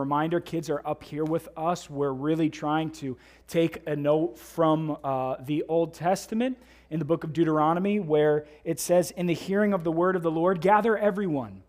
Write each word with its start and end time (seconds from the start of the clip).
Reminder 0.00 0.40
kids 0.40 0.70
are 0.70 0.80
up 0.86 1.04
here 1.04 1.24
with 1.24 1.46
us. 1.58 1.90
We're 1.90 2.12
really 2.12 2.48
trying 2.48 2.90
to 2.92 3.18
take 3.46 3.86
a 3.86 3.94
note 3.94 4.38
from 4.38 4.96
uh, 5.04 5.36
the 5.40 5.62
Old 5.68 5.92
Testament 5.92 6.56
in 6.88 6.98
the 6.98 7.04
book 7.04 7.22
of 7.22 7.34
Deuteronomy, 7.34 8.00
where 8.00 8.46
it 8.64 8.80
says, 8.80 9.10
In 9.10 9.26
the 9.26 9.34
hearing 9.34 9.74
of 9.74 9.84
the 9.84 9.92
word 9.92 10.16
of 10.16 10.22
the 10.22 10.30
Lord, 10.30 10.62
gather 10.62 10.96
everyone 10.96 11.62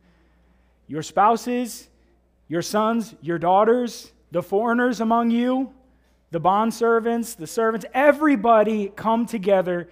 your 0.88 1.04
spouses, 1.04 1.90
your 2.48 2.62
sons, 2.62 3.14
your 3.22 3.38
daughters, 3.38 4.14
the 4.32 4.42
foreigners 4.42 5.02
among 5.02 5.32
you, 5.32 5.74
the 6.32 6.40
bondservants, 6.40 7.36
the 7.36 7.48
servants, 7.48 7.86
everybody 7.94 8.94
come 8.96 9.26
together 9.26 9.90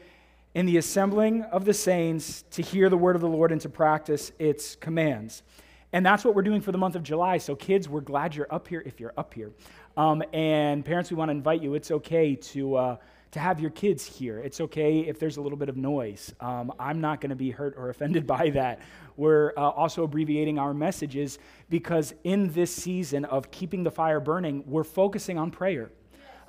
in 0.54 0.66
the 0.66 0.78
assembling 0.78 1.44
of 1.44 1.66
the 1.66 1.74
saints 1.74 2.46
to 2.52 2.62
hear 2.62 2.90
the 2.90 2.98
word 2.98 3.18
of 3.18 3.22
the 3.22 3.28
Lord 3.28 3.52
and 3.52 3.60
to 3.62 3.70
practice 3.70 4.32
its 4.40 4.78
commands. 4.78 5.44
And 5.92 6.06
that's 6.06 6.24
what 6.24 6.36
we're 6.36 6.44
doing 6.44 6.62
for 6.62 6.72
the 6.72 6.78
month 6.78 6.96
of 6.96 7.04
July. 7.04 7.40
So, 7.40 7.56
kids, 7.56 7.90
we're 7.90 8.02
glad 8.02 8.36
you're 8.36 8.52
up 8.52 8.68
here 8.68 8.84
if 8.86 9.00
you're 9.00 9.14
up 9.18 9.34
here. 9.34 9.52
Um, 9.98 10.24
and 10.34 10.86
parents, 10.86 11.10
we 11.10 11.18
want 11.18 11.30
to 11.30 11.34
invite 11.34 11.64
you. 11.64 11.74
It's 11.74 11.90
okay 11.90 12.36
to, 12.36 12.76
uh, 12.76 12.98
to 13.32 13.40
have 13.40 13.60
your 13.60 13.72
kids 13.72 14.06
here. 14.06 14.40
It's 14.40 14.62
okay 14.62 15.00
if 15.00 15.18
there's 15.18 15.38
a 15.38 15.42
little 15.42 15.58
bit 15.58 15.68
of 15.68 15.78
noise. 15.78 16.32
Um, 16.40 16.72
I'm 16.80 17.02
not 17.02 17.22
going 17.22 17.32
to 17.32 17.36
be 17.36 17.50
hurt 17.50 17.74
or 17.76 17.90
offended 17.90 18.28
by 18.28 18.52
that. 18.52 18.82
We're 19.18 19.52
uh, 19.58 19.62
also 19.62 20.04
abbreviating 20.04 20.60
our 20.60 20.76
messages 20.76 21.40
because 21.70 22.14
in 22.24 22.54
this 22.54 22.74
season 22.74 23.26
of 23.26 23.50
keeping 23.50 23.84
the 23.84 23.92
fire 23.92 24.20
burning, 24.20 24.64
we're 24.68 24.84
focusing 24.84 25.40
on 25.40 25.50
prayer. 25.50 25.92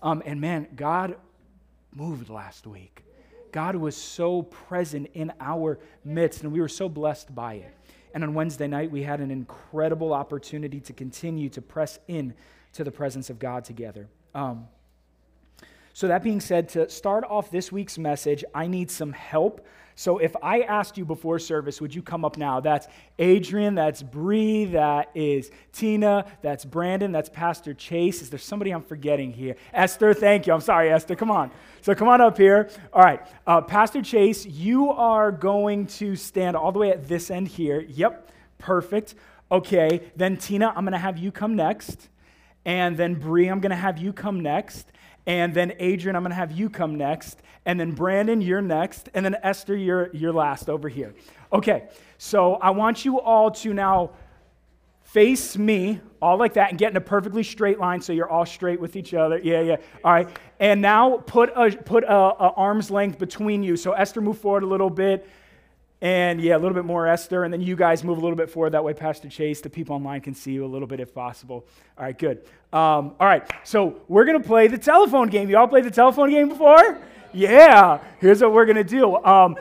Um, 0.03 0.23
and 0.27 0.41
man, 0.41 0.69
God 0.77 1.17
moved 1.95 2.29
last 2.29 2.67
week. 2.67 3.05
God 3.53 3.75
was 3.75 3.97
so 3.97 4.43
present 4.43 5.09
in 5.15 5.33
our 5.41 5.79
midst, 6.05 6.43
and 6.43 6.53
we 6.53 6.61
were 6.61 6.69
so 6.69 6.89
blessed 6.89 7.35
by 7.35 7.55
it. 7.55 7.75
And 8.15 8.25
on 8.25 8.35
Wednesday 8.35 8.67
night, 8.67 8.91
we 8.91 9.03
had 9.03 9.21
an 9.21 9.31
incredible 9.31 10.13
opportunity 10.13 10.81
to 10.81 10.93
continue 10.93 11.49
to 11.51 11.63
press 11.63 11.99
in 12.09 12.35
to 12.73 12.85
the 12.85 12.91
presence 12.91 13.31
of 13.31 13.39
God 13.39 13.65
together. 13.65 14.09
Um, 14.35 14.69
so, 15.93 16.09
that 16.09 16.23
being 16.23 16.41
said, 16.41 16.69
to 16.71 16.89
start 16.89 17.25
off 17.29 17.51
this 17.51 17.73
week's 17.73 17.99
message, 17.99 18.45
I 18.55 18.69
need 18.69 18.91
some 18.91 19.13
help. 19.13 19.67
So, 20.01 20.17
if 20.17 20.35
I 20.43 20.63
asked 20.63 20.97
you 20.97 21.05
before 21.05 21.39
service, 21.39 21.79
would 21.79 21.95
you 21.95 22.01
come 22.01 22.25
up 22.25 22.39
now? 22.39 22.59
That's 22.59 22.89
Adrian, 23.19 23.75
that's 23.75 24.03
Bree, 24.03 24.65
that 24.65 25.11
is 25.15 25.51
Tina, 25.73 26.25
that's 26.41 26.65
Brandon, 26.65 27.13
that's 27.13 27.29
Pastor 27.29 27.75
Chase. 27.75 28.23
Is 28.23 28.31
there 28.31 28.39
somebody 28.39 28.71
I'm 28.71 28.81
forgetting 28.81 29.31
here? 29.31 29.57
Esther, 29.75 30.15
thank 30.15 30.47
you. 30.47 30.55
I'm 30.55 30.63
sorry, 30.63 30.91
Esther. 30.91 31.17
Come 31.17 31.31
on. 31.31 31.51
So, 31.83 31.95
come 31.95 32.09
on 32.09 32.23
up 32.23 32.39
here. 32.39 32.71
All 32.95 33.03
right. 33.03 33.21
Uh, 33.47 33.61
Pastor 33.61 34.01
Chase, 34.01 34.47
you 34.47 34.89
are 34.89 35.31
going 35.31 35.87
to 35.89 36.17
stand 36.17 36.57
all 36.57 36.73
the 36.73 36.79
way 36.79 36.89
at 36.93 37.07
this 37.07 37.31
end 37.31 37.49
here. 37.49 37.83
Yep, 37.83 38.33
perfect. 38.57 39.17
Okay. 39.53 40.11
Then, 40.17 40.39
Tina, 40.39 40.69
I'm 40.69 40.87
going 40.87 40.93
to 40.93 40.99
have 40.99 41.19
you 41.19 41.31
come 41.31 41.57
next. 41.57 42.09
And 42.65 42.97
then, 42.97 43.17
Bree, 43.17 43.49
I'm 43.49 43.61
going 43.61 43.69
to 43.69 43.77
have 43.77 43.99
you 43.99 44.15
come 44.15 44.41
next. 44.41 44.93
And 45.27 45.55
then 45.55 45.75
Adrian, 45.79 46.17
I'm 46.17 46.23
going 46.23 46.31
to 46.31 46.37
have 46.37 46.53
you 46.53 46.71
come 46.71 46.97
next. 46.97 47.43
And 47.67 47.79
then 47.79 47.93
Brandon, 47.93 48.41
you're 48.41 48.63
next. 48.63 49.09
And 49.15 49.25
then 49.25 49.37
Esther, 49.43 49.77
you're, 49.77 50.11
you're 50.15 50.33
last 50.33 50.69
over 50.69 50.89
here. 50.89 51.15
Okay, 51.53 51.89
so 52.19 52.55
I 52.55 52.71
want 52.71 53.05
you 53.05 53.21
all 53.21 53.51
to 53.51 53.75
now 53.75 54.13
face 55.03 55.59
me, 55.59 56.01
all 56.23 56.37
like 56.37 56.55
that, 56.55 56.71
and 56.71 56.79
get 56.79 56.91
in 56.91 56.97
a 56.97 57.01
perfectly 57.01 57.43
straight 57.43 57.81
line 57.81 58.01
so 58.01 58.13
you're 58.13 58.31
all 58.31 58.47
straight 58.47 58.81
with 58.81 58.95
each 58.95 59.13
other. 59.13 59.39
Yeah, 59.43 59.61
yeah. 59.61 59.77
All 60.05 60.13
right. 60.13 60.29
And 60.61 60.81
now 60.81 61.19
put 61.19 61.51
a, 61.57 61.77
put 61.77 62.05
a, 62.05 62.15
a 62.15 62.53
arm's 62.57 62.91
length 62.91 63.19
between 63.19 63.63
you. 63.63 63.77
So 63.77 63.93
Esther, 63.93 64.21
move 64.21 64.39
forward 64.39 64.63
a 64.63 64.67
little 64.67 64.91
bit. 64.91 65.29
And 66.03 66.41
yeah, 66.41 66.57
a 66.57 66.59
little 66.59 66.75
bit 66.75 66.87
more 66.87 67.07
Esther, 67.07 67.45
and 67.45 67.53
then 67.53 67.61
you 67.61 67.77
guys 67.77 68.03
move 68.03 68.17
a 68.17 68.21
little 68.23 68.37
bit 68.37 68.49
forward. 68.49 68.71
That 68.71 68.83
way, 68.83 68.95
Pastor 68.95 69.29
Chase, 69.29 69.61
the 69.61 69.69
people 69.69 69.97
online 69.97 70.23
can 70.23 70.33
see 70.33 70.53
you 70.53 70.65
a 70.65 70.67
little 70.67 70.89
bit 70.89 70.99
if 70.99 71.13
possible. 71.13 71.67
All 71.99 72.05
right, 72.05 72.19
good. 72.19 72.39
Um, 72.73 73.17
all 73.21 73.27
right, 73.27 73.47
so 73.65 74.01
we're 74.09 74.25
to 74.25 74.41
play 74.41 74.67
the 74.67 74.79
telephone 74.79 75.29
game. 75.29 75.51
You 75.51 75.59
all 75.59 75.69
played 75.69 75.85
the 75.85 75.91
telephone 75.91 76.31
game 76.31 76.49
before? 76.49 76.99
Yeah, 77.33 78.01
here's 78.19 78.41
what 78.43 78.53
we're 78.53 78.67
going 78.67 78.77
to 78.77 78.85
do. 78.85 79.17
Um, 79.17 79.57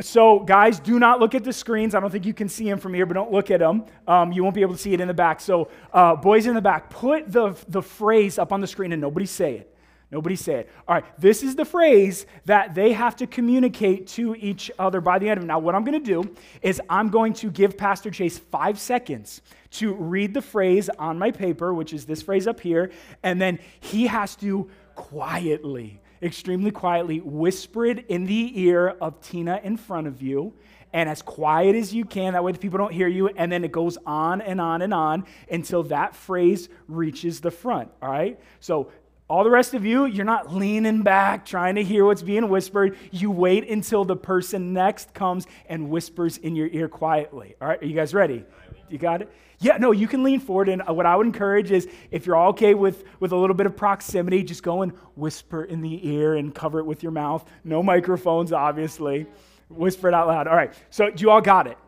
so, 0.00 0.40
guys, 0.40 0.78
do 0.78 0.98
not 0.98 1.20
look 1.20 1.34
at 1.34 1.42
the 1.42 1.52
screens. 1.52 1.94
I 1.94 2.00
don't 2.00 2.10
think 2.10 2.26
you 2.26 2.34
can 2.34 2.48
see 2.48 2.64
them 2.64 2.78
from 2.78 2.92
here, 2.92 3.06
but 3.06 3.14
don't 3.14 3.32
look 3.32 3.50
at 3.50 3.60
them. 3.60 3.86
Um, 4.06 4.32
you 4.32 4.42
won't 4.42 4.54
be 4.54 4.60
able 4.60 4.74
to 4.74 4.80
see 4.80 4.92
it 4.92 5.00
in 5.00 5.08
the 5.08 5.14
back. 5.14 5.40
So, 5.40 5.68
uh, 5.92 6.16
boys 6.16 6.46
in 6.46 6.54
the 6.54 6.60
back, 6.60 6.90
put 6.90 7.32
the, 7.32 7.56
the 7.68 7.80
phrase 7.80 8.38
up 8.38 8.52
on 8.52 8.60
the 8.60 8.66
screen 8.66 8.92
and 8.92 9.00
nobody 9.00 9.24
say 9.24 9.54
it. 9.54 9.72
Nobody 10.10 10.36
say 10.36 10.60
it. 10.60 10.70
All 10.86 10.94
right, 10.94 11.20
this 11.20 11.42
is 11.42 11.56
the 11.56 11.64
phrase 11.64 12.26
that 12.44 12.74
they 12.74 12.92
have 12.92 13.16
to 13.16 13.26
communicate 13.26 14.06
to 14.08 14.36
each 14.36 14.70
other 14.78 15.00
by 15.00 15.18
the 15.18 15.28
end 15.28 15.38
of 15.38 15.44
it. 15.44 15.46
Now, 15.46 15.58
what 15.58 15.74
I'm 15.74 15.84
going 15.84 16.00
to 16.00 16.22
do 16.22 16.34
is 16.62 16.80
I'm 16.88 17.08
going 17.08 17.32
to 17.34 17.50
give 17.50 17.76
Pastor 17.76 18.10
Chase 18.10 18.38
five 18.38 18.78
seconds 18.78 19.42
to 19.72 19.94
read 19.94 20.32
the 20.32 20.42
phrase 20.42 20.88
on 20.90 21.18
my 21.18 21.32
paper, 21.32 21.74
which 21.74 21.92
is 21.92 22.04
this 22.04 22.22
phrase 22.22 22.46
up 22.46 22.60
here, 22.60 22.92
and 23.22 23.40
then 23.40 23.58
he 23.80 24.06
has 24.06 24.36
to 24.36 24.70
quietly, 24.94 26.00
extremely 26.22 26.70
quietly, 26.70 27.20
whisper 27.20 27.86
it 27.86 28.06
in 28.08 28.26
the 28.26 28.60
ear 28.60 28.88
of 28.88 29.20
Tina 29.20 29.60
in 29.62 29.76
front 29.76 30.06
of 30.06 30.22
you 30.22 30.54
and 30.92 31.08
as 31.08 31.20
quiet 31.22 31.76
as 31.76 31.92
you 31.92 32.04
can. 32.04 32.32
That 32.32 32.42
way 32.42 32.52
the 32.52 32.58
people 32.58 32.78
don't 32.78 32.92
hear 32.92 33.08
you. 33.08 33.28
And 33.28 33.50
then 33.50 33.64
it 33.64 33.72
goes 33.72 33.98
on 34.06 34.40
and 34.40 34.60
on 34.60 34.82
and 34.82 34.94
on 34.94 35.26
until 35.50 35.82
that 35.84 36.16
phrase 36.16 36.68
reaches 36.88 37.40
the 37.40 37.50
front. 37.50 37.90
All 38.00 38.10
right? 38.10 38.40
So 38.60 38.90
all 39.28 39.42
the 39.42 39.50
rest 39.50 39.74
of 39.74 39.84
you, 39.84 40.06
you're 40.06 40.24
not 40.24 40.54
leaning 40.54 41.02
back 41.02 41.44
trying 41.44 41.74
to 41.74 41.82
hear 41.82 42.04
what's 42.04 42.22
being 42.22 42.48
whispered. 42.48 42.96
You 43.10 43.30
wait 43.30 43.68
until 43.68 44.04
the 44.04 44.16
person 44.16 44.72
next 44.72 45.14
comes 45.14 45.46
and 45.68 45.90
whispers 45.90 46.38
in 46.38 46.54
your 46.54 46.68
ear 46.68 46.88
quietly. 46.88 47.56
All 47.60 47.68
right, 47.68 47.82
are 47.82 47.86
you 47.86 47.94
guys 47.94 48.14
ready? 48.14 48.44
You 48.88 48.98
got 48.98 49.22
it? 49.22 49.32
Yeah, 49.58 49.78
no, 49.78 49.92
you 49.92 50.06
can 50.06 50.22
lean 50.22 50.40
forward. 50.40 50.68
And 50.68 50.82
uh, 50.82 50.92
what 50.92 51.06
I 51.06 51.16
would 51.16 51.26
encourage 51.26 51.70
is 51.70 51.88
if 52.10 52.26
you're 52.26 52.36
all 52.36 52.50
okay 52.50 52.74
with, 52.74 53.04
with 53.20 53.32
a 53.32 53.36
little 53.36 53.56
bit 53.56 53.66
of 53.66 53.76
proximity, 53.76 54.42
just 54.42 54.62
go 54.62 54.82
and 54.82 54.92
whisper 55.14 55.64
in 55.64 55.80
the 55.80 56.08
ear 56.08 56.34
and 56.34 56.54
cover 56.54 56.78
it 56.78 56.84
with 56.84 57.02
your 57.02 57.12
mouth. 57.12 57.48
No 57.64 57.82
microphones, 57.82 58.52
obviously. 58.52 59.26
Whisper 59.68 60.08
it 60.08 60.14
out 60.14 60.28
loud. 60.28 60.46
All 60.46 60.56
right, 60.56 60.74
so 60.90 61.10
you 61.16 61.30
all 61.30 61.40
got 61.40 61.66
it? 61.66 61.78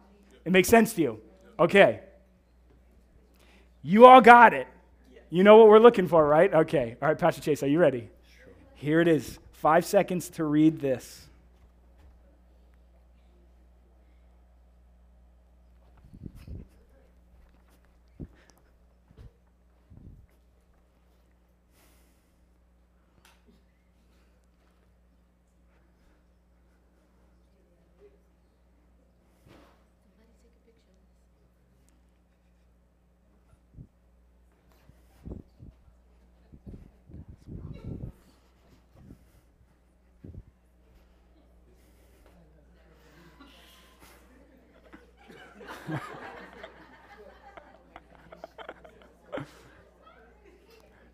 It 0.45 0.53
makes 0.53 0.69
sense 0.69 0.95
to 0.95 1.03
you? 1.03 1.21
Okay. 1.59 2.01
You 3.83 4.07
all 4.07 4.21
got 4.21 4.55
it. 4.55 4.67
You 5.31 5.45
know 5.45 5.59
what 5.59 5.69
we're 5.69 5.79
looking 5.79 6.09
for, 6.09 6.27
right? 6.27 6.53
Okay. 6.53 6.97
All 7.01 7.09
right, 7.09 7.19
Pastor 7.19 7.43
Chase, 7.43 7.63
are 7.63 7.69
you 7.69 7.79
ready? 7.79 8.09
Here 8.75 9.01
it 9.01 9.09
is. 9.09 9.39
Five 9.53 9.85
seconds 9.85 10.31
to 10.31 10.45
read 10.45 10.81
this. 10.81 11.28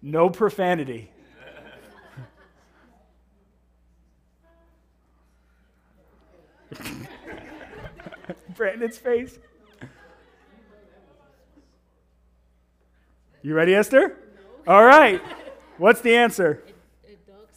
No 0.05 0.29
profanity. 0.29 1.11
Brandon's 8.55 8.99
face. 8.99 9.39
You 13.43 13.55
ready, 13.55 13.75
Esther? 13.75 14.19
All 14.67 14.85
right. 14.85 15.23
What's 15.79 16.03
the 16.03 16.15
answer? 16.15 16.63
A, 17.07 17.13
a 17.13 17.17
dog's 17.27 17.49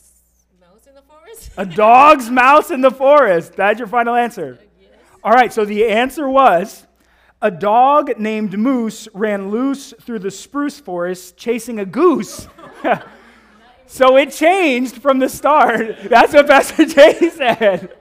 mouse 0.60 0.88
in 0.88 0.94
the 0.96 1.02
forest. 1.02 1.52
a 1.58 1.66
dog's 1.66 2.30
mouse 2.30 2.72
in 2.72 2.80
the 2.82 2.92
forest. 2.92 3.54
That's 3.58 3.78
your 3.78 3.90
final 3.90 4.16
answer. 4.16 4.58
Uh, 4.60 4.66
yes. 4.80 4.92
All 5.24 5.34
right, 5.34 5.52
so 5.52 5.66
the 5.66 5.86
answer 5.86 6.30
was 6.30 6.87
a 7.42 7.52
dog 7.52 8.18
named 8.18 8.58
Moose 8.58 9.08
ran 9.14 9.52
loose 9.52 9.94
through 10.02 10.20
the 10.20 10.32
spruce 10.32 10.80
forest 10.80 11.38
chasing 11.38 11.80
a 11.80 11.86
goose. 11.86 12.48
so 13.88 14.18
it 14.18 14.32
changed 14.32 15.02
from 15.02 15.20
the 15.20 15.30
start. 15.30 15.98
That's 16.10 16.34
what 16.34 16.48
Pastor 16.48 16.86
Jay 16.88 17.30
said. 17.30 17.96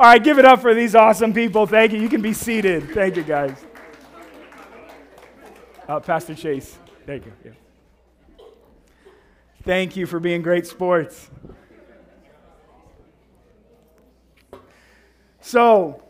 All 0.00 0.10
right, 0.10 0.22
give 0.22 0.38
it 0.38 0.44
up 0.44 0.60
for 0.60 0.74
these 0.74 0.94
awesome 0.94 1.34
people. 1.34 1.66
Thank 1.66 1.92
you. 1.92 2.00
You 2.00 2.08
can 2.08 2.22
be 2.22 2.32
seated. 2.32 2.90
Thank 2.90 3.16
you, 3.16 3.22
guys. 3.22 3.56
Uh, 5.86 6.00
Pastor 6.00 6.34
Chase, 6.34 6.78
thank 7.06 7.24
you. 7.24 7.32
Yeah. 7.44 7.52
Thank 9.64 9.96
you 9.96 10.06
for 10.06 10.20
being 10.20 10.42
great 10.42 10.66
sports. 10.66 11.30
So, 15.40 16.02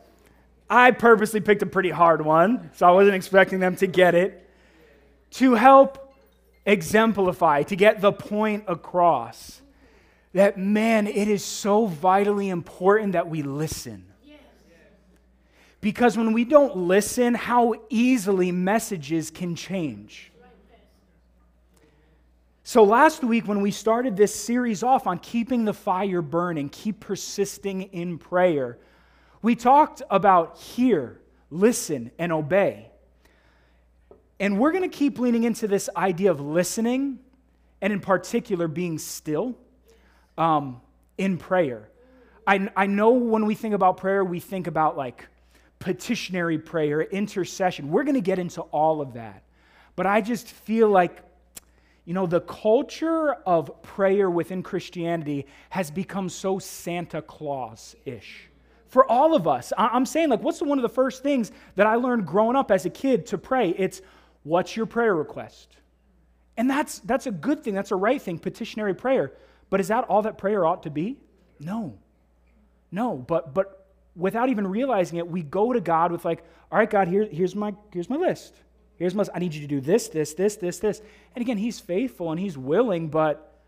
I 0.70 0.91
purposely 0.91 1.41
picked 1.41 1.62
a 1.62 1.67
pretty 1.67 1.91
hard 1.91 2.25
one, 2.25 2.70
so 2.75 2.87
I 2.87 2.91
wasn't 2.91 3.17
expecting 3.17 3.61
them 3.61 3.76
to 3.76 3.87
get 3.87 4.15
it. 4.15 4.44
To 5.32 5.55
help 5.55 6.15
exemplify, 6.67 7.62
to 7.65 7.76
get 7.76 8.00
the 8.00 8.12
point 8.12 8.65
across. 8.69 9.62
That, 10.35 10.59
man, 10.59 11.06
it 11.06 11.29
is 11.29 11.44
so 11.44 11.87
vitally 11.87 12.50
important 12.50 13.12
that 13.12 13.29
we 13.29 13.43
listen. 13.43 14.05
Because 15.81 16.17
when 16.17 16.32
we 16.32 16.44
don't 16.44 16.76
listen, 16.76 17.35
how 17.35 17.75
easily 17.88 18.53
messages 18.53 19.31
can 19.31 19.55
change. 19.55 20.32
So, 22.65 22.85
last 22.85 23.25
week, 23.25 23.49
when 23.49 23.62
we 23.62 23.70
started 23.70 24.15
this 24.15 24.35
series 24.35 24.82
off 24.82 25.06
on 25.06 25.19
keeping 25.20 25.65
the 25.65 25.73
fire 25.73 26.20
burning, 26.20 26.69
keep 26.69 27.00
persisting 27.00 27.82
in 27.82 28.19
prayer, 28.19 28.76
we 29.48 29.56
talked 29.56 30.02
about 30.10 30.58
hear, 30.58 31.18
listen, 31.48 32.10
and 32.18 32.32
obey. 32.32 32.90
And 34.38 34.58
we're 34.58 34.72
going 34.72 34.82
to 34.82 34.94
keep 34.94 35.18
leaning 35.18 35.44
into 35.44 35.66
this 35.66 35.88
idea 35.96 36.30
of 36.30 36.38
listening, 36.38 37.18
and 37.80 37.90
in 37.90 38.00
particular, 38.00 38.68
being 38.68 38.98
still 38.98 39.56
um, 40.36 40.82
in 41.16 41.38
prayer. 41.38 41.88
I, 42.46 42.68
I 42.76 42.88
know 42.88 43.12
when 43.12 43.46
we 43.46 43.54
think 43.54 43.74
about 43.74 43.96
prayer, 43.96 44.22
we 44.22 44.38
think 44.38 44.66
about 44.66 44.98
like 44.98 45.26
petitionary 45.78 46.58
prayer, 46.58 47.00
intercession. 47.00 47.90
We're 47.90 48.04
going 48.04 48.16
to 48.16 48.20
get 48.20 48.38
into 48.38 48.60
all 48.60 49.00
of 49.00 49.14
that. 49.14 49.44
But 49.96 50.04
I 50.04 50.20
just 50.20 50.46
feel 50.46 50.90
like 50.90 51.22
you 52.04 52.12
know, 52.12 52.26
the 52.26 52.42
culture 52.42 53.32
of 53.46 53.80
prayer 53.80 54.28
within 54.28 54.62
Christianity 54.62 55.46
has 55.70 55.90
become 55.90 56.28
so 56.28 56.58
Santa 56.58 57.22
Claus 57.22 57.96
ish. 58.04 58.47
For 58.88 59.08
all 59.11 59.35
of 59.35 59.46
us, 59.46 59.73
I'm 59.76 60.06
saying, 60.06 60.31
like, 60.31 60.43
what's 60.43 60.62
one 60.62 60.79
of 60.79 60.82
the 60.82 60.88
first 60.88 61.23
things 61.23 61.52
that 61.76 61.87
I 61.87 61.96
learned 61.96 62.26
growing 62.26 62.56
up 62.56 62.70
as 62.70 62.87
a 62.87 62.90
kid 62.90 63.26
to 63.26 63.38
pray? 63.38 63.70
It's, 63.70 64.00
what's 64.44 64.76
your 64.76 64.87
prayer 64.87 65.14
request? 65.14 65.76
And 66.56 66.69
that's, 66.70 66.99
that's 67.00 67.26
a 67.26 67.31
good 67.31 67.62
thing, 67.62 67.75
that's 67.75 67.90
a 67.90 67.96
right 67.96 68.20
thing, 68.20 68.38
petitionary 68.38 68.94
prayer. 68.94 69.32
But 69.69 69.81
is 69.81 69.88
that 69.88 70.05
all 70.05 70.23
that 70.23 70.38
prayer 70.38 70.64
ought 70.64 70.85
to 70.85 70.90
be? 70.90 71.19
No. 71.61 71.99
No, 72.90 73.17
but, 73.17 73.52
but 73.52 73.87
without 74.17 74.49
even 74.49 74.67
realizing 74.67 75.19
it, 75.19 75.29
we 75.29 75.43
go 75.43 75.75
to 75.75 75.81
God 75.81 76.11
with, 76.11 76.25
like, 76.25 76.43
all 76.73 76.79
right, 76.79 76.88
God, 76.88 77.08
here, 77.08 77.29
here's, 77.31 77.55
my, 77.55 77.75
here's 77.93 78.08
my 78.08 78.17
list. 78.17 78.55
Here's 78.96 79.14
my, 79.14 79.20
list. 79.20 79.32
I 79.34 79.38
need 79.38 79.52
you 79.52 79.61
to 79.61 79.67
do 79.67 79.82
this, 79.82 80.08
this, 80.08 80.32
this, 80.32 80.56
this, 80.56 80.79
this. 80.79 81.02
And 81.34 81.43
again, 81.43 81.58
he's 81.58 81.79
faithful 81.79 82.31
and 82.31 82.41
he's 82.41 82.56
willing, 82.56 83.08
but 83.08 83.61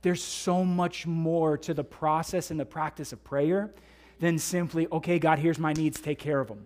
there's 0.00 0.22
so 0.22 0.64
much 0.64 1.06
more 1.06 1.58
to 1.58 1.74
the 1.74 1.84
process 1.84 2.50
and 2.50 2.58
the 2.58 2.64
practice 2.64 3.12
of 3.12 3.22
prayer 3.22 3.74
than 4.22 4.38
simply, 4.38 4.86
okay, 4.92 5.18
God, 5.18 5.40
here's 5.40 5.58
my 5.58 5.72
needs, 5.72 6.00
take 6.00 6.20
care 6.20 6.38
of 6.38 6.46
them. 6.46 6.64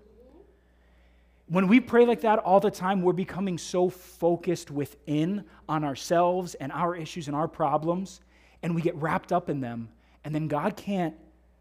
When 1.48 1.68
we 1.68 1.80
pray 1.80 2.04
like 2.04 2.20
that 2.20 2.38
all 2.40 2.60
the 2.60 2.70
time, 2.70 3.00
we're 3.00 3.14
becoming 3.14 3.56
so 3.56 3.88
focused 3.88 4.70
within 4.70 5.42
on 5.66 5.82
ourselves 5.82 6.54
and 6.56 6.70
our 6.70 6.94
issues 6.94 7.28
and 7.28 7.34
our 7.34 7.48
problems, 7.48 8.20
and 8.62 8.74
we 8.74 8.82
get 8.82 8.94
wrapped 8.96 9.32
up 9.32 9.48
in 9.48 9.62
them. 9.62 9.88
And 10.22 10.34
then 10.34 10.48
God 10.48 10.76
can't 10.76 11.14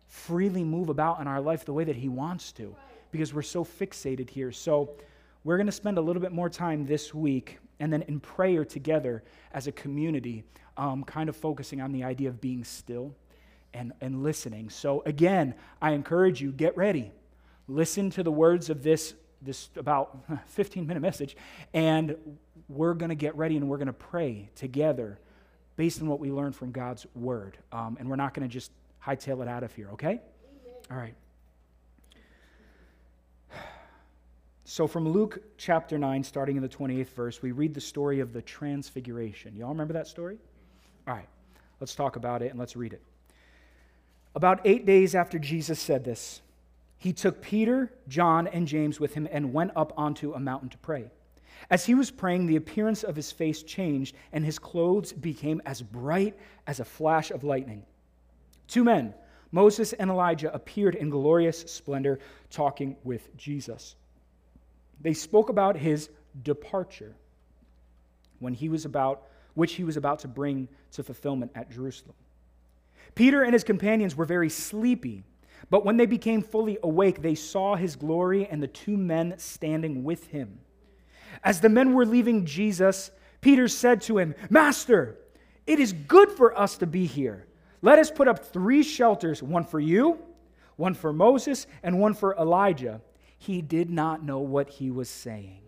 freely 0.09 0.65
move 0.65 0.89
about 0.89 1.21
in 1.21 1.27
our 1.27 1.39
life 1.39 1.63
the 1.63 1.71
way 1.71 1.85
that 1.85 1.95
He 1.95 2.09
wants 2.09 2.51
to 2.53 2.75
because 3.11 3.33
we're 3.33 3.41
so 3.41 3.63
fixated 3.63 4.29
here. 4.29 4.51
So, 4.51 4.89
we're 5.45 5.55
going 5.55 5.67
to 5.67 5.71
spend 5.71 5.97
a 5.97 6.01
little 6.01 6.21
bit 6.21 6.33
more 6.33 6.49
time 6.49 6.85
this 6.85 7.13
week 7.13 7.59
and 7.79 7.93
then 7.93 8.01
in 8.01 8.19
prayer 8.19 8.65
together 8.65 9.23
as 9.53 9.67
a 9.67 9.71
community, 9.71 10.43
um, 10.75 11.05
kind 11.05 11.29
of 11.29 11.37
focusing 11.37 11.79
on 11.79 11.93
the 11.93 12.03
idea 12.03 12.27
of 12.27 12.41
being 12.41 12.65
still 12.65 13.15
and, 13.75 13.93
and 14.01 14.23
listening. 14.23 14.69
So, 14.69 15.03
again, 15.05 15.53
I 15.81 15.91
encourage 15.91 16.41
you, 16.41 16.51
get 16.51 16.75
ready. 16.75 17.11
Listen 17.67 18.09
to 18.11 18.23
the 18.23 18.31
words 18.31 18.69
of 18.69 18.81
this, 18.81 19.13
this 19.41 19.69
about 19.75 20.25
15 20.47 20.87
minute 20.87 21.01
message, 21.01 21.35
and 21.73 22.15
we're 22.69 22.93
going 22.93 23.09
to 23.09 23.15
get 23.15 23.35
ready 23.35 23.57
and 23.57 23.69
we're 23.69 23.77
going 23.77 23.87
to 23.87 23.93
pray 23.93 24.49
together 24.55 25.19
based 25.75 26.01
on 26.01 26.07
what 26.07 26.19
we 26.19 26.31
learn 26.31 26.53
from 26.53 26.71
God's 26.71 27.05
word. 27.13 27.57
Um, 27.71 27.97
and 27.99 28.09
we're 28.09 28.15
not 28.15 28.33
going 28.33 28.47
to 28.47 28.51
just 28.51 28.71
hightail 29.05 29.41
it 29.41 29.47
out 29.47 29.63
of 29.63 29.73
here, 29.75 29.89
okay? 29.91 30.21
All 30.89 30.97
right. 30.97 31.15
So, 34.67 34.87
from 34.87 35.07
Luke 35.07 35.43
chapter 35.57 35.99
9, 35.99 36.23
starting 36.23 36.55
in 36.55 36.63
the 36.63 36.69
28th 36.69 37.09
verse, 37.09 37.41
we 37.41 37.51
read 37.51 37.75
the 37.75 37.81
story 37.81 38.19
of 38.19 38.33
the 38.33 38.41
Transfiguration. 38.41 39.55
Y'all 39.55 39.69
remember 39.69 39.93
that 39.93 40.07
story? 40.07 40.39
All 41.07 41.13
right, 41.13 41.27
let's 41.79 41.93
talk 41.93 42.15
about 42.15 42.41
it 42.41 42.49
and 42.49 42.59
let's 42.59 42.75
read 42.75 42.93
it. 42.93 43.01
About 44.35 44.61
eight 44.65 44.85
days 44.85 45.15
after 45.15 45.39
Jesus 45.39 45.79
said 45.79 46.03
this, 46.03 46.41
he 46.97 47.13
took 47.13 47.41
Peter, 47.41 47.91
John, 48.07 48.47
and 48.47 48.67
James 48.67 48.99
with 48.99 49.13
him 49.13 49.27
and 49.31 49.53
went 49.53 49.71
up 49.75 49.93
onto 49.97 50.33
a 50.33 50.39
mountain 50.39 50.69
to 50.69 50.77
pray. 50.79 51.09
As 51.69 51.85
he 51.85 51.95
was 51.95 52.11
praying, 52.11 52.45
the 52.45 52.57
appearance 52.57 53.03
of 53.03 53.15
his 53.15 53.31
face 53.31 53.63
changed, 53.63 54.15
and 54.33 54.43
his 54.43 54.59
clothes 54.59 55.13
became 55.13 55.61
as 55.65 55.81
bright 55.81 56.37
as 56.67 56.79
a 56.79 56.85
flash 56.85 57.31
of 57.31 57.43
lightning. 57.43 57.83
Two 58.67 58.83
men, 58.83 59.13
Moses 59.51 59.93
and 59.93 60.09
Elijah, 60.09 60.53
appeared 60.53 60.95
in 60.95 61.09
glorious 61.09 61.61
splendor, 61.61 62.19
talking 62.49 62.97
with 63.03 63.35
Jesus. 63.37 63.95
They 64.99 65.13
spoke 65.13 65.49
about 65.49 65.77
his 65.77 66.09
departure 66.43 67.15
when 68.39 68.53
he 68.53 68.67
was 68.67 68.83
about 68.85 69.23
which 69.53 69.73
he 69.73 69.85
was 69.85 69.95
about 69.95 70.19
to 70.19 70.27
bring 70.27 70.67
to 70.91 71.03
fulfillment 71.03 71.51
at 71.55 71.71
Jerusalem. 71.71 72.15
Peter 73.13 73.43
and 73.43 73.53
his 73.53 73.63
companions 73.63 74.15
were 74.15 74.25
very 74.25 74.49
sleepy, 74.49 75.23
but 75.69 75.85
when 75.85 75.97
they 75.97 76.05
became 76.05 76.41
fully 76.41 76.77
awake, 76.83 77.21
they 77.21 77.35
saw 77.35 77.75
his 77.75 77.95
glory 77.95 78.47
and 78.47 78.61
the 78.61 78.67
two 78.67 78.97
men 78.97 79.35
standing 79.37 80.03
with 80.03 80.27
him. 80.27 80.59
As 81.43 81.61
the 81.61 81.69
men 81.69 81.93
were 81.93 82.05
leaving 82.05 82.45
Jesus, 82.45 83.11
Peter 83.41 83.67
said 83.67 84.01
to 84.01 84.17
him, 84.17 84.33
Master, 84.49 85.17
it 85.67 85.79
is 85.79 85.93
good 85.93 86.31
for 86.31 86.57
us 86.57 86.77
to 86.77 86.87
be 86.87 87.05
here. 87.05 87.47
Let 87.81 87.99
us 87.99 88.09
put 88.09 88.27
up 88.27 88.51
three 88.51 88.83
shelters 88.83 89.43
one 89.43 89.63
for 89.63 89.79
you, 89.79 90.19
one 90.75 90.93
for 90.93 91.13
Moses, 91.13 91.67
and 91.83 91.99
one 91.99 92.13
for 92.13 92.35
Elijah 92.35 93.01
he 93.37 93.61
did 93.61 93.89
not 93.89 94.23
know 94.23 94.39
what 94.39 94.69
he 94.69 94.89
was 94.89 95.09
saying. 95.09 95.61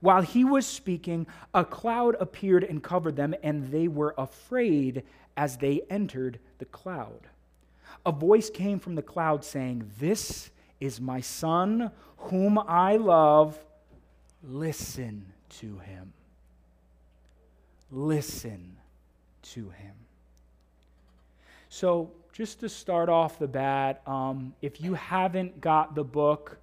While 0.00 0.22
he 0.22 0.44
was 0.44 0.66
speaking, 0.66 1.26
a 1.52 1.64
cloud 1.64 2.16
appeared 2.20 2.62
and 2.62 2.82
covered 2.82 3.16
them, 3.16 3.34
and 3.42 3.72
they 3.72 3.88
were 3.88 4.14
afraid 4.16 5.02
as 5.38 5.56
they 5.56 5.80
entered 5.88 6.40
the 6.58 6.64
cloud. 6.66 7.28
A 8.04 8.12
voice 8.12 8.50
came 8.50 8.80
from 8.80 8.96
the 8.96 9.02
cloud 9.02 9.44
saying, 9.44 9.90
This 9.98 10.50
is 10.80 11.00
my 11.00 11.20
son, 11.20 11.92
whom 12.18 12.58
I 12.58 12.96
love. 12.96 13.56
Listen 14.42 15.32
to 15.60 15.78
him. 15.78 16.12
Listen 17.90 18.76
to 19.42 19.70
him. 19.70 19.94
So, 21.68 22.10
just 22.32 22.60
to 22.60 22.68
start 22.68 23.08
off 23.08 23.38
the 23.38 23.48
bat, 23.48 24.02
um, 24.06 24.54
if 24.60 24.80
you 24.80 24.94
haven't 24.94 25.60
got 25.60 25.94
the 25.94 26.04
book, 26.04 26.58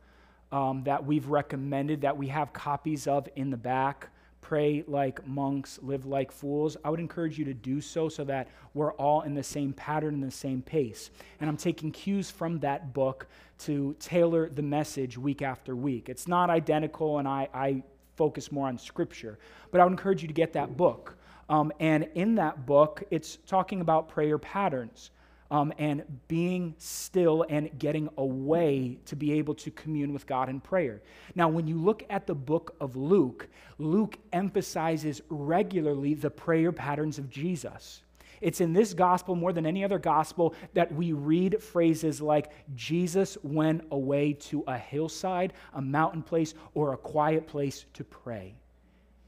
um, 0.52 0.84
that 0.84 1.06
we've 1.06 1.28
recommended 1.28 2.02
that 2.02 2.16
we 2.16 2.28
have 2.28 2.54
copies 2.54 3.08
of 3.08 3.28
in 3.36 3.50
the 3.50 3.58
back. 3.58 4.10
Pray 4.48 4.84
like 4.88 5.26
monks, 5.28 5.80
live 5.82 6.06
like 6.06 6.32
fools. 6.32 6.78
I 6.86 6.92
would 6.92 7.00
encourage 7.00 7.40
you 7.40 7.46
to 7.46 7.54
do 7.56 7.82
so 7.82 8.08
so 8.08 8.24
that 8.26 8.48
we're 8.76 8.94
all 8.94 9.22
in 9.22 9.34
the 9.34 9.42
same 9.42 9.74
pattern 9.74 10.14
and 10.14 10.24
the 10.24 10.30
same 10.30 10.62
pace. 10.62 11.10
And 11.40 11.50
I'm 11.50 11.58
taking 11.58 11.92
cues 11.92 12.30
from 12.30 12.60
that 12.60 12.94
book 12.94 13.26
to 13.62 13.96
tailor 14.00 14.48
the 14.50 14.62
message 14.62 15.18
week 15.18 15.42
after 15.42 15.76
week. 15.76 16.10
It's 16.10 16.28
not 16.28 16.52
identical, 16.52 17.18
and 17.18 17.28
I, 17.28 17.50
I 17.56 17.82
focus 18.18 18.52
more 18.52 18.68
on 18.68 18.78
scripture, 18.78 19.40
but 19.72 19.82
I 19.82 19.84
would 19.84 19.94
encourage 19.94 20.22
you 20.22 20.28
to 20.28 20.34
get 20.36 20.54
that 20.54 20.78
book. 20.78 21.18
Um, 21.50 21.72
and 21.80 22.08
in 22.14 22.36
that 22.36 22.68
book, 22.68 23.04
it's 23.10 23.40
talking 23.48 23.82
about 23.82 24.10
prayer 24.10 24.38
patterns 24.38 25.10
um, 25.52 25.74
and 25.78 26.04
being 26.28 26.76
still 26.78 27.46
and 27.50 27.78
getting 27.78 28.10
away 28.18 28.98
to 29.06 29.16
be 29.16 29.34
able 29.34 29.54
to 29.56 29.72
commune 29.72 30.14
with 30.14 30.26
God 30.26 30.50
in 30.50 30.60
prayer. 30.60 31.02
Now, 31.36 31.50
when 31.50 31.68
you 31.68 31.78
look 31.78 32.04
at 32.10 32.28
the 32.28 32.36
book 32.36 32.76
of 32.80 32.96
Luke, 32.96 33.48
Luke 33.78 34.18
emphasizes 34.34 35.22
regularly 35.30 36.14
the 36.14 36.30
prayer 36.30 36.72
patterns 36.72 37.18
of 37.18 37.30
Jesus. 37.30 38.02
It's 38.42 38.62
in 38.62 38.74
this 38.74 38.94
gospel 38.94 39.36
more 39.36 39.54
than 39.54 39.66
any 39.66 39.84
other 39.84 40.00
gospel 40.00 40.54
that 40.74 40.94
we 40.94 41.14
read 41.14 41.64
phrases 41.64 42.22
like 42.22 42.52
Jesus 42.76 43.38
went 43.44 43.84
away 43.92 44.34
to 44.34 44.64
a 44.68 44.78
hillside, 44.78 45.54
a 45.74 45.82
mountain 45.82 46.22
place, 46.22 46.54
or 46.74 46.94
a 46.94 46.98
quiet 46.98 47.48
place 47.48 47.86
to 47.94 48.04
pray. 48.04 48.56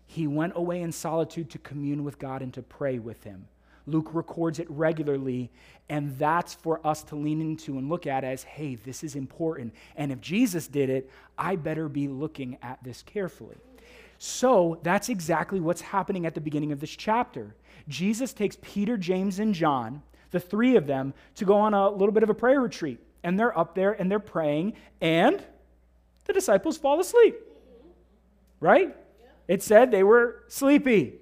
He 0.08 0.28
went 0.28 0.54
away 0.56 0.82
in 0.82 0.92
solitude 0.92 1.50
to 1.52 1.60
commune 1.60 2.04
with 2.04 2.20
God 2.20 2.42
and 2.42 2.54
to 2.54 2.62
pray 2.62 3.00
with 3.00 3.24
Him. 3.24 3.48
Luke 3.88 4.14
records 4.14 4.60
it 4.60 4.70
regularly, 4.70 5.50
and 5.90 6.18
that's 6.20 6.54
for 6.54 6.86
us 6.86 7.02
to 7.04 7.16
lean 7.16 7.42
into 7.42 7.78
and 7.78 7.90
look 7.90 8.06
at 8.06 8.24
as 8.24 8.44
hey, 8.44 8.76
this 8.76 9.04
is 9.04 9.16
important. 9.16 9.74
And 9.96 10.12
if 10.12 10.22
Jesus 10.22 10.68
did 10.68 10.90
it, 10.90 11.10
I 11.38 11.56
better 11.56 11.88
be 11.88 12.08
looking 12.08 12.58
at 12.62 12.84
this 12.84 13.02
carefully. 13.02 13.56
So 14.20 14.80
that's 14.84 15.10
exactly 15.10 15.60
what's 15.60 15.82
happening 15.82 16.26
at 16.26 16.36
the 16.36 16.42
beginning 16.42 16.72
of 16.72 16.80
this 16.80 16.96
chapter. 16.96 17.56
Jesus 17.88 18.34
takes 18.34 18.58
Peter, 18.62 18.98
James, 18.98 19.40
and 19.40 19.54
John, 19.54 20.02
the 20.32 20.40
three 20.40 20.76
of 20.76 20.86
them, 20.86 21.14
to 21.36 21.46
go 21.46 21.56
on 21.56 21.74
a 21.74 21.90
little 21.90 22.12
bit 22.12 22.24
of 22.24 22.30
a 22.30 22.34
prayer 22.34 22.60
retreat. 22.60 23.00
And 23.24 23.40
they're 23.40 23.58
up 23.58 23.74
there 23.74 23.94
and 23.94 24.12
they're 24.12 24.20
praying, 24.20 24.74
and 25.02 25.44
the 26.26 26.34
disciples 26.34 26.78
fall 26.78 27.00
asleep. 27.00 27.36
Right? 28.60 28.96
It 29.48 29.64
said 29.64 29.92
they 29.92 30.04
were 30.04 30.44
sleepy. 30.48 31.20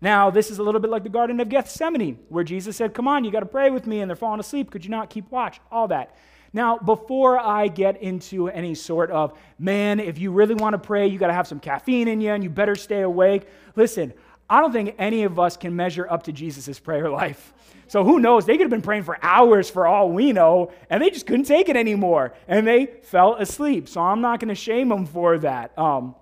Now, 0.00 0.30
this 0.30 0.50
is 0.50 0.58
a 0.58 0.62
little 0.62 0.80
bit 0.80 0.90
like 0.90 1.02
the 1.02 1.08
Garden 1.08 1.40
of 1.40 1.48
Gethsemane, 1.48 2.18
where 2.28 2.44
Jesus 2.44 2.76
said, 2.76 2.94
Come 2.94 3.08
on, 3.08 3.24
you 3.24 3.32
got 3.32 3.40
to 3.40 3.46
pray 3.46 3.70
with 3.70 3.86
me, 3.86 4.00
and 4.00 4.08
they're 4.08 4.16
falling 4.16 4.40
asleep. 4.40 4.70
Could 4.70 4.84
you 4.84 4.90
not 4.90 5.10
keep 5.10 5.30
watch? 5.30 5.60
All 5.72 5.88
that. 5.88 6.14
Now, 6.52 6.78
before 6.78 7.38
I 7.38 7.68
get 7.68 8.00
into 8.00 8.48
any 8.48 8.74
sort 8.74 9.10
of, 9.10 9.38
man, 9.58 10.00
if 10.00 10.18
you 10.18 10.30
really 10.30 10.54
want 10.54 10.74
to 10.74 10.78
pray, 10.78 11.06
you 11.06 11.18
got 11.18 11.26
to 11.26 11.34
have 11.34 11.46
some 11.46 11.60
caffeine 11.60 12.08
in 12.08 12.20
you 12.20 12.30
and 12.30 12.42
you 12.42 12.48
better 12.48 12.74
stay 12.74 13.02
awake. 13.02 13.46
Listen, 13.76 14.14
I 14.48 14.60
don't 14.60 14.72
think 14.72 14.94
any 14.98 15.24
of 15.24 15.38
us 15.38 15.56
can 15.56 15.76
measure 15.76 16.10
up 16.10 16.22
to 16.24 16.32
Jesus' 16.32 16.78
prayer 16.78 17.10
life. 17.10 17.52
So 17.86 18.04
who 18.04 18.18
knows? 18.18 18.46
They 18.46 18.54
could 18.54 18.62
have 18.62 18.70
been 18.70 18.82
praying 18.82 19.04
for 19.04 19.18
hours 19.22 19.68
for 19.70 19.86
all 19.86 20.10
we 20.10 20.32
know, 20.32 20.72
and 20.90 21.02
they 21.02 21.10
just 21.10 21.26
couldn't 21.26 21.46
take 21.46 21.68
it 21.68 21.76
anymore. 21.76 22.34
And 22.46 22.66
they 22.66 22.86
fell 23.02 23.34
asleep. 23.34 23.88
So 23.88 24.00
I'm 24.00 24.20
not 24.20 24.40
going 24.40 24.48
to 24.48 24.54
shame 24.54 24.88
them 24.90 25.06
for 25.06 25.38
that. 25.38 25.78
Um, 25.78 26.14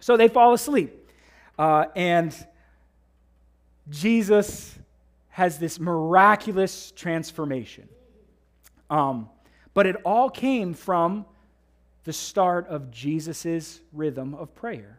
so 0.00 0.16
they 0.16 0.28
fall 0.28 0.52
asleep. 0.52 0.96
Uh, 1.58 1.86
and 1.94 2.34
Jesus 3.90 4.78
has 5.30 5.58
this 5.58 5.78
miraculous 5.78 6.92
transformation. 6.92 7.88
Um, 8.88 9.28
but 9.74 9.86
it 9.86 9.96
all 10.04 10.30
came 10.30 10.74
from 10.74 11.26
the 12.04 12.12
start 12.12 12.66
of 12.68 12.90
Jesus' 12.90 13.80
rhythm 13.92 14.34
of 14.34 14.54
prayer. 14.54 14.98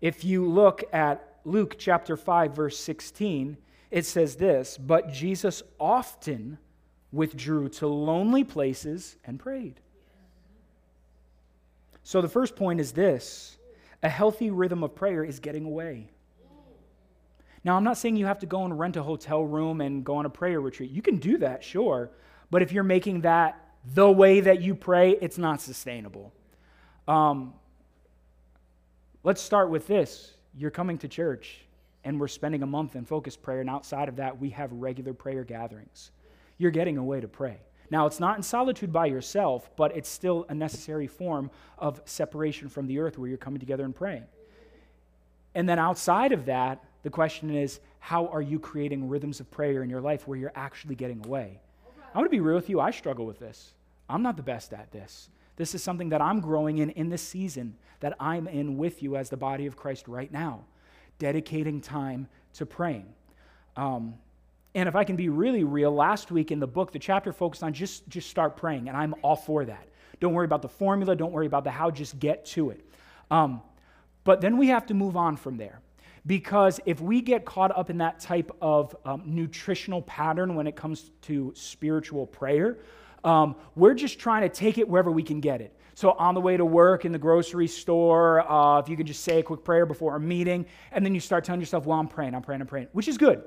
If 0.00 0.24
you 0.24 0.48
look 0.48 0.82
at 0.92 1.38
Luke 1.44 1.76
chapter 1.78 2.16
5, 2.16 2.54
verse 2.54 2.78
16, 2.78 3.56
it 3.90 4.06
says 4.06 4.36
this 4.36 4.78
But 4.78 5.12
Jesus 5.12 5.62
often 5.78 6.58
withdrew 7.12 7.68
to 7.68 7.86
lonely 7.86 8.44
places 8.44 9.16
and 9.24 9.38
prayed. 9.38 9.80
So 12.02 12.20
the 12.20 12.28
first 12.28 12.56
point 12.56 12.80
is 12.80 12.92
this 12.92 13.56
a 14.02 14.08
healthy 14.08 14.50
rhythm 14.50 14.82
of 14.82 14.94
prayer 14.94 15.22
is 15.22 15.38
getting 15.38 15.64
away. 15.64 16.08
Now, 17.64 17.76
I'm 17.76 17.84
not 17.84 17.96
saying 17.96 18.16
you 18.16 18.26
have 18.26 18.40
to 18.40 18.46
go 18.46 18.64
and 18.64 18.76
rent 18.76 18.96
a 18.96 19.02
hotel 19.02 19.44
room 19.44 19.80
and 19.80 20.04
go 20.04 20.16
on 20.16 20.26
a 20.26 20.30
prayer 20.30 20.60
retreat. 20.60 20.90
You 20.90 21.02
can 21.02 21.18
do 21.18 21.38
that, 21.38 21.62
sure. 21.62 22.10
But 22.50 22.62
if 22.62 22.72
you're 22.72 22.84
making 22.84 23.20
that 23.20 23.58
the 23.94 24.10
way 24.10 24.40
that 24.40 24.60
you 24.60 24.74
pray, 24.74 25.12
it's 25.20 25.38
not 25.38 25.60
sustainable. 25.60 26.32
Um, 27.06 27.54
let's 29.22 29.40
start 29.40 29.70
with 29.70 29.86
this. 29.86 30.34
You're 30.56 30.70
coming 30.70 30.98
to 30.98 31.08
church, 31.08 31.60
and 32.04 32.20
we're 32.20 32.28
spending 32.28 32.62
a 32.62 32.66
month 32.66 32.96
in 32.96 33.04
focused 33.04 33.42
prayer, 33.42 33.60
and 33.60 33.70
outside 33.70 34.08
of 34.08 34.16
that, 34.16 34.38
we 34.38 34.50
have 34.50 34.72
regular 34.72 35.14
prayer 35.14 35.44
gatherings. 35.44 36.10
You're 36.58 36.70
getting 36.72 36.98
a 36.98 37.04
way 37.04 37.20
to 37.20 37.28
pray. 37.28 37.58
Now, 37.90 38.06
it's 38.06 38.20
not 38.20 38.36
in 38.36 38.42
solitude 38.42 38.92
by 38.92 39.06
yourself, 39.06 39.70
but 39.76 39.96
it's 39.96 40.08
still 40.08 40.46
a 40.48 40.54
necessary 40.54 41.06
form 41.06 41.50
of 41.78 42.00
separation 42.06 42.68
from 42.68 42.86
the 42.86 42.98
earth 42.98 43.18
where 43.18 43.28
you're 43.28 43.38
coming 43.38 43.60
together 43.60 43.84
and 43.84 43.94
praying. 43.94 44.24
And 45.54 45.68
then 45.68 45.78
outside 45.78 46.32
of 46.32 46.46
that, 46.46 46.82
the 47.02 47.10
question 47.10 47.54
is 47.54 47.80
how 47.98 48.26
are 48.28 48.42
you 48.42 48.58
creating 48.58 49.08
rhythms 49.08 49.40
of 49.40 49.50
prayer 49.50 49.82
in 49.82 49.90
your 49.90 50.00
life 50.00 50.26
where 50.26 50.38
you're 50.38 50.52
actually 50.54 50.94
getting 50.94 51.24
away? 51.24 51.60
I'm 52.08 52.20
going 52.20 52.26
to 52.26 52.30
be 52.30 52.40
real 52.40 52.56
with 52.56 52.68
you. 52.68 52.80
I 52.80 52.90
struggle 52.90 53.26
with 53.26 53.38
this. 53.38 53.72
I'm 54.08 54.22
not 54.22 54.36
the 54.36 54.42
best 54.42 54.72
at 54.72 54.90
this. 54.92 55.30
This 55.56 55.74
is 55.74 55.82
something 55.82 56.10
that 56.10 56.20
I'm 56.20 56.40
growing 56.40 56.78
in 56.78 56.90
in 56.90 57.08
this 57.08 57.22
season 57.22 57.76
that 58.00 58.14
I'm 58.18 58.48
in 58.48 58.76
with 58.76 59.02
you 59.02 59.16
as 59.16 59.30
the 59.30 59.36
body 59.36 59.66
of 59.66 59.76
Christ 59.76 60.08
right 60.08 60.30
now, 60.30 60.64
dedicating 61.18 61.80
time 61.80 62.26
to 62.54 62.66
praying. 62.66 63.06
Um, 63.76 64.14
and 64.74 64.88
if 64.88 64.96
I 64.96 65.04
can 65.04 65.16
be 65.16 65.28
really 65.28 65.64
real, 65.64 65.92
last 65.92 66.30
week 66.30 66.50
in 66.50 66.58
the 66.58 66.66
book, 66.66 66.92
the 66.92 66.98
chapter 66.98 67.32
focused 67.32 67.62
on 67.62 67.72
just, 67.72 68.08
just 68.08 68.28
start 68.28 68.56
praying, 68.56 68.88
and 68.88 68.96
I'm 68.96 69.14
all 69.22 69.36
for 69.36 69.64
that. 69.64 69.88
Don't 70.20 70.34
worry 70.34 70.46
about 70.46 70.62
the 70.62 70.68
formula, 70.68 71.14
don't 71.14 71.32
worry 71.32 71.46
about 71.46 71.64
the 71.64 71.70
how, 71.70 71.90
just 71.90 72.18
get 72.18 72.44
to 72.46 72.70
it. 72.70 72.84
Um, 73.30 73.62
but 74.24 74.40
then 74.40 74.56
we 74.56 74.68
have 74.68 74.86
to 74.86 74.94
move 74.94 75.16
on 75.16 75.36
from 75.36 75.56
there. 75.56 75.80
Because 76.24 76.78
if 76.86 77.00
we 77.00 77.20
get 77.20 77.44
caught 77.44 77.76
up 77.76 77.90
in 77.90 77.98
that 77.98 78.20
type 78.20 78.52
of 78.60 78.94
um, 79.04 79.22
nutritional 79.24 80.02
pattern 80.02 80.54
when 80.54 80.66
it 80.66 80.76
comes 80.76 81.10
to 81.22 81.52
spiritual 81.56 82.26
prayer, 82.26 82.78
um, 83.24 83.56
we're 83.74 83.94
just 83.94 84.18
trying 84.18 84.42
to 84.42 84.48
take 84.48 84.78
it 84.78 84.88
wherever 84.88 85.10
we 85.10 85.22
can 85.22 85.40
get 85.40 85.60
it. 85.60 85.76
So, 85.94 86.12
on 86.12 86.34
the 86.34 86.40
way 86.40 86.56
to 86.56 86.64
work, 86.64 87.04
in 87.04 87.12
the 87.12 87.18
grocery 87.18 87.66
store, 87.66 88.50
uh, 88.50 88.78
if 88.78 88.88
you 88.88 88.96
can 88.96 89.06
just 89.06 89.24
say 89.24 89.40
a 89.40 89.42
quick 89.42 89.62
prayer 89.62 89.84
before 89.84 90.16
a 90.16 90.20
meeting, 90.20 90.64
and 90.90 91.04
then 91.04 91.14
you 91.14 91.20
start 91.20 91.44
telling 91.44 91.60
yourself, 91.60 91.84
Well, 91.84 91.98
I'm 91.98 92.08
praying, 92.08 92.34
I'm 92.34 92.42
praying, 92.42 92.62
I'm 92.62 92.66
praying, 92.66 92.88
which 92.92 93.08
is 93.08 93.18
good. 93.18 93.42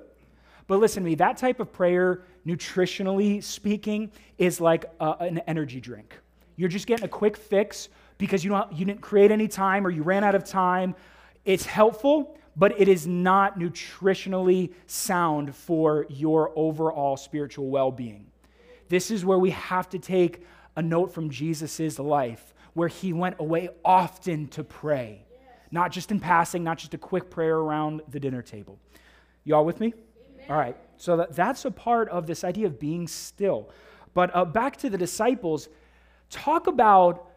But 0.68 0.80
listen 0.80 1.04
to 1.04 1.10
me, 1.10 1.16
that 1.16 1.38
type 1.38 1.60
of 1.60 1.72
prayer, 1.72 2.24
nutritionally 2.46 3.44
speaking, 3.44 4.12
is 4.38 4.60
like 4.60 4.86
an 5.00 5.40
energy 5.48 5.80
drink. 5.80 6.18
You're 6.56 6.70
just 6.70 6.88
getting 6.88 7.06
a 7.06 7.10
quick 7.10 7.38
fix 7.38 7.90
because 8.18 8.44
you, 8.44 8.50
don't, 8.50 8.72
you 8.74 8.86
didn't 8.86 9.02
create 9.02 9.32
any 9.32 9.48
time 9.48 9.86
or 9.86 9.90
you 9.90 10.02
ran 10.02 10.24
out 10.24 10.34
of 10.34 10.44
time. 10.44 10.96
It's 11.44 11.66
helpful, 11.66 12.38
but 12.56 12.80
it 12.80 12.88
is 12.88 13.06
not 13.06 13.60
nutritionally 13.60 14.74
sound 14.88 15.56
for 15.56 16.06
your 16.10 16.52
overall 16.56 17.18
spiritual 17.18 17.70
well 17.70 17.92
being. 17.92 18.28
This 18.88 19.12
is 19.12 19.26
where 19.26 19.40
we 19.40 19.52
have 19.52 19.90
to 19.90 20.00
take 20.00 20.46
a 20.76 20.82
note 20.82 21.14
from 21.14 21.30
Jesus' 21.30 22.00
life, 22.00 22.54
where 22.74 22.88
he 22.88 23.14
went 23.14 23.38
away 23.40 23.70
often 23.84 24.48
to 24.50 24.64
pray, 24.64 25.26
not 25.72 25.92
just 25.92 26.12
in 26.12 26.20
passing, 26.20 26.64
not 26.64 26.78
just 26.78 26.94
a 26.94 26.98
quick 26.98 27.30
prayer 27.30 27.58
around 27.58 28.02
the 28.10 28.20
dinner 28.20 28.42
table. 28.42 28.80
Y'all 29.44 29.66
with 29.66 29.80
me? 29.80 29.94
Amen. 30.36 30.46
All 30.50 30.58
right. 30.58 30.78
So 30.98 31.18
that, 31.18 31.36
that's 31.36 31.66
a 31.66 31.72
part 31.72 32.10
of 32.10 32.28
this 32.28 32.44
idea 32.44 32.68
of 32.68 32.80
being 32.80 33.08
still. 33.08 33.70
But 34.14 34.36
uh, 34.36 34.46
back 34.46 34.78
to 34.78 34.90
the 34.90 34.98
disciples, 34.98 35.68
talk 36.30 36.68
about 36.68 37.30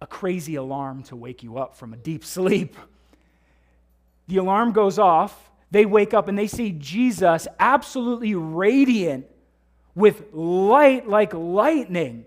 a 0.00 0.06
crazy 0.06 0.56
alarm 0.56 1.02
to 1.04 1.16
wake 1.16 1.42
you 1.42 1.58
up 1.58 1.76
from 1.76 1.92
a 1.92 1.96
deep 1.96 2.24
sleep. 2.36 2.76
The 4.32 4.38
alarm 4.38 4.72
goes 4.72 4.98
off. 4.98 5.50
They 5.70 5.84
wake 5.84 6.14
up 6.14 6.26
and 6.26 6.38
they 6.38 6.46
see 6.46 6.72
Jesus 6.72 7.46
absolutely 7.60 8.34
radiant 8.34 9.26
with 9.94 10.32
light 10.32 11.06
like 11.06 11.34
lightning. 11.34 12.24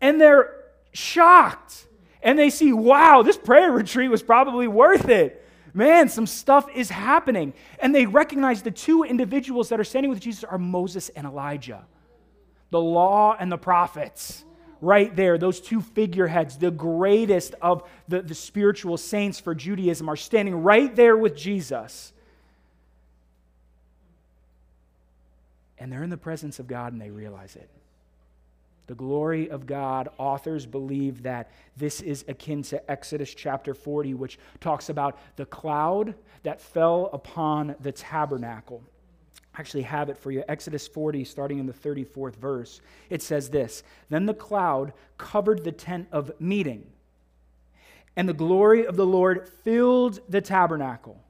And 0.00 0.20
they're 0.20 0.64
shocked. 0.92 1.86
And 2.20 2.36
they 2.36 2.50
see, 2.50 2.72
wow, 2.72 3.22
this 3.22 3.36
prayer 3.36 3.70
retreat 3.70 4.10
was 4.10 4.24
probably 4.24 4.66
worth 4.66 5.08
it. 5.08 5.46
Man, 5.72 6.08
some 6.08 6.26
stuff 6.26 6.68
is 6.74 6.90
happening. 6.90 7.54
And 7.78 7.94
they 7.94 8.06
recognize 8.06 8.62
the 8.62 8.72
two 8.72 9.04
individuals 9.04 9.68
that 9.68 9.78
are 9.78 9.84
standing 9.84 10.10
with 10.10 10.18
Jesus 10.18 10.42
are 10.42 10.58
Moses 10.58 11.10
and 11.10 11.28
Elijah, 11.28 11.86
the 12.70 12.80
law 12.80 13.36
and 13.38 13.52
the 13.52 13.56
prophets 13.56 14.44
right 14.86 15.14
there, 15.14 15.36
those 15.36 15.60
two 15.60 15.80
figureheads, 15.80 16.56
the 16.56 16.70
greatest 16.70 17.54
of 17.60 17.82
the, 18.08 18.22
the 18.22 18.34
spiritual 18.34 18.96
saints 18.96 19.40
for 19.40 19.54
Judaism, 19.54 20.08
are 20.08 20.16
standing 20.16 20.62
right 20.62 20.94
there 20.94 21.16
with 21.16 21.36
Jesus. 21.36 22.12
And 25.78 25.92
they're 25.92 26.04
in 26.04 26.10
the 26.10 26.16
presence 26.16 26.58
of 26.58 26.66
God 26.66 26.92
and 26.92 27.02
they 27.02 27.10
realize 27.10 27.56
it. 27.56 27.68
The 28.86 28.94
glory 28.94 29.50
of 29.50 29.66
God, 29.66 30.08
authors 30.16 30.64
believe 30.64 31.24
that 31.24 31.50
this 31.76 32.00
is 32.00 32.24
akin 32.28 32.62
to 32.64 32.90
Exodus 32.90 33.34
chapter 33.34 33.74
40, 33.74 34.14
which 34.14 34.38
talks 34.60 34.88
about 34.88 35.18
the 35.34 35.44
cloud 35.44 36.14
that 36.44 36.60
fell 36.60 37.10
upon 37.12 37.74
the 37.80 37.90
tabernacle 37.90 38.82
actually 39.58 39.82
have 39.82 40.08
it 40.08 40.18
for 40.18 40.30
you. 40.30 40.44
Exodus 40.48 40.86
40, 40.86 41.24
starting 41.24 41.58
in 41.58 41.66
the 41.66 41.72
34th 41.72 42.36
verse. 42.36 42.80
It 43.10 43.22
says 43.22 43.50
this 43.50 43.82
Then 44.08 44.26
the 44.26 44.34
cloud 44.34 44.92
covered 45.18 45.64
the 45.64 45.72
tent 45.72 46.08
of 46.12 46.32
meeting, 46.40 46.86
and 48.16 48.28
the 48.28 48.34
glory 48.34 48.86
of 48.86 48.96
the 48.96 49.06
Lord 49.06 49.48
filled 49.64 50.20
the 50.28 50.40
tabernacle. 50.40 51.20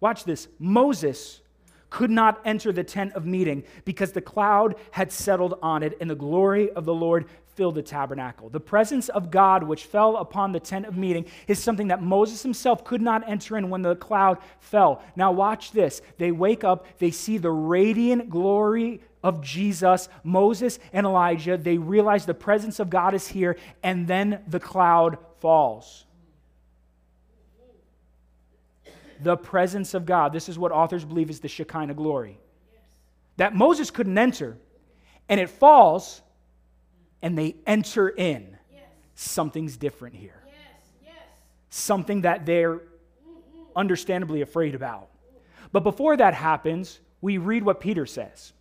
Watch 0.00 0.24
this. 0.24 0.48
Moses 0.58 1.40
could 1.88 2.10
not 2.10 2.40
enter 2.44 2.72
the 2.72 2.84
tent 2.84 3.12
of 3.14 3.24
meeting 3.24 3.64
because 3.84 4.12
the 4.12 4.20
cloud 4.20 4.74
had 4.90 5.12
settled 5.12 5.58
on 5.62 5.82
it, 5.82 5.96
and 6.00 6.10
the 6.10 6.14
glory 6.14 6.70
of 6.70 6.84
the 6.84 6.94
Lord 6.94 7.26
filled 7.56 7.74
the 7.74 7.82
tabernacle. 7.82 8.50
The 8.50 8.60
presence 8.60 9.08
of 9.08 9.30
God, 9.30 9.62
which 9.62 9.84
fell 9.84 10.18
upon 10.18 10.52
the 10.52 10.60
tent 10.60 10.84
of 10.86 10.96
meeting, 10.96 11.24
is 11.48 11.58
something 11.58 11.88
that 11.88 12.02
Moses 12.02 12.42
himself 12.42 12.84
could 12.84 13.00
not 13.00 13.28
enter 13.28 13.56
in 13.56 13.70
when 13.70 13.82
the 13.82 13.96
cloud 13.96 14.38
fell. 14.60 15.02
Now, 15.16 15.32
watch 15.32 15.72
this. 15.72 16.02
They 16.18 16.30
wake 16.30 16.64
up, 16.64 16.86
they 16.98 17.10
see 17.10 17.38
the 17.38 17.50
radiant 17.50 18.28
glory 18.28 19.00
of 19.22 19.40
Jesus, 19.40 20.08
Moses 20.22 20.78
and 20.92 21.06
Elijah. 21.06 21.56
They 21.56 21.78
realize 21.78 22.26
the 22.26 22.34
presence 22.34 22.78
of 22.78 22.90
God 22.90 23.14
is 23.14 23.26
here, 23.26 23.56
and 23.82 24.06
then 24.06 24.42
the 24.46 24.60
cloud 24.60 25.18
falls. 25.40 26.04
The 29.22 29.36
presence 29.36 29.94
of 29.94 30.04
God. 30.04 30.34
This 30.34 30.50
is 30.50 30.58
what 30.58 30.72
authors 30.72 31.04
believe 31.04 31.30
is 31.30 31.40
the 31.40 31.48
Shekinah 31.48 31.94
glory. 31.94 32.38
That 33.38 33.54
Moses 33.54 33.90
couldn't 33.90 34.18
enter, 34.18 34.58
and 35.28 35.40
it 35.40 35.48
falls 35.48 36.20
and 37.22 37.36
they 37.36 37.56
enter 37.66 38.08
in, 38.08 38.56
yes. 38.72 38.82
something's 39.14 39.76
different 39.76 40.14
here. 40.14 40.42
Yes. 40.46 40.56
Yes. 41.04 41.14
Something 41.70 42.22
that 42.22 42.46
they're 42.46 42.76
mm-hmm. 42.76 43.62
understandably 43.74 44.42
afraid 44.42 44.74
about. 44.74 45.08
But 45.72 45.80
before 45.80 46.16
that 46.16 46.34
happens, 46.34 47.00
we 47.20 47.38
read 47.38 47.64
what 47.64 47.80
Peter 47.80 48.06
says. 48.06 48.52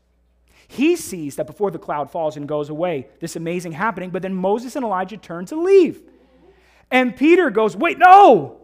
He 0.67 0.95
sees 0.95 1.35
that 1.35 1.45
before 1.45 1.71
the 1.71 1.79
cloud 1.79 2.09
falls 2.09 2.37
and 2.37 2.47
goes 2.47 2.69
away, 2.69 3.07
this 3.19 3.35
amazing 3.35 3.73
happening, 3.73 4.09
but 4.09 4.21
then 4.21 4.33
Moses 4.33 4.75
and 4.75 4.83
Elijah 4.83 5.17
turn 5.17 5.45
to 5.45 5.55
leave. 5.55 6.01
And 6.89 7.15
Peter 7.15 7.49
goes, 7.49 7.75
Wait, 7.75 7.99
no, 7.99 8.61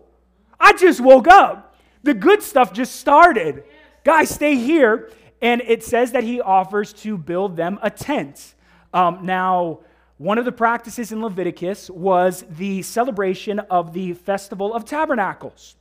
I 0.60 0.74
just 0.74 1.02
woke 1.02 1.28
up. 1.28 1.76
The 2.04 2.14
good 2.14 2.42
stuff 2.42 2.74
just 2.74 2.96
started. 2.96 3.64
Guys, 4.04 4.30
stay 4.30 4.56
here. 4.56 5.12
And 5.42 5.62
it 5.66 5.84
says 5.84 6.12
that 6.12 6.24
he 6.24 6.40
offers 6.40 6.94
to 6.94 7.18
build 7.18 7.56
them 7.56 7.80
a 7.82 7.90
tent. 7.90 8.54
Um, 8.94 9.26
now, 9.26 9.80
one 10.18 10.38
of 10.38 10.46
the 10.46 10.52
practices 10.52 11.12
in 11.12 11.22
Leviticus 11.22 11.90
was 11.90 12.46
the 12.50 12.84
celebration 12.84 13.60
of 13.60 13.94
the 13.94 14.14
Festival 14.14 14.74
of 14.74 14.86
Tabernacles. 14.86 15.76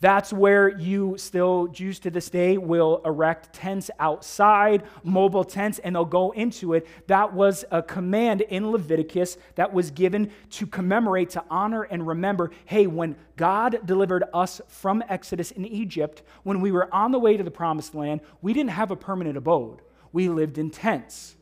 That's 0.00 0.32
where 0.32 0.68
you 0.78 1.16
still, 1.18 1.66
Jews 1.68 1.98
to 2.00 2.10
this 2.10 2.30
day, 2.30 2.56
will 2.56 3.02
erect 3.04 3.52
tents 3.52 3.90
outside, 3.98 4.84
mobile 5.02 5.42
tents, 5.42 5.80
and 5.80 5.96
they'll 5.96 6.04
go 6.04 6.30
into 6.32 6.74
it. 6.74 6.86
That 7.08 7.32
was 7.32 7.64
a 7.72 7.82
command 7.82 8.42
in 8.42 8.70
Leviticus 8.70 9.38
that 9.56 9.72
was 9.72 9.90
given 9.90 10.30
to 10.50 10.66
commemorate, 10.66 11.30
to 11.30 11.44
honor, 11.50 11.82
and 11.82 12.06
remember 12.06 12.52
hey, 12.66 12.86
when 12.86 13.16
God 13.36 13.80
delivered 13.86 14.24
us 14.32 14.60
from 14.68 15.02
Exodus 15.08 15.50
in 15.50 15.64
Egypt, 15.64 16.22
when 16.44 16.60
we 16.60 16.70
were 16.70 16.92
on 16.94 17.10
the 17.10 17.18
way 17.18 17.36
to 17.36 17.42
the 17.42 17.50
promised 17.50 17.94
land, 17.94 18.20
we 18.40 18.52
didn't 18.52 18.70
have 18.70 18.90
a 18.90 18.96
permanent 18.96 19.36
abode. 19.36 19.80
We 20.12 20.28
lived 20.28 20.58
in 20.58 20.70
tents. 20.70 21.34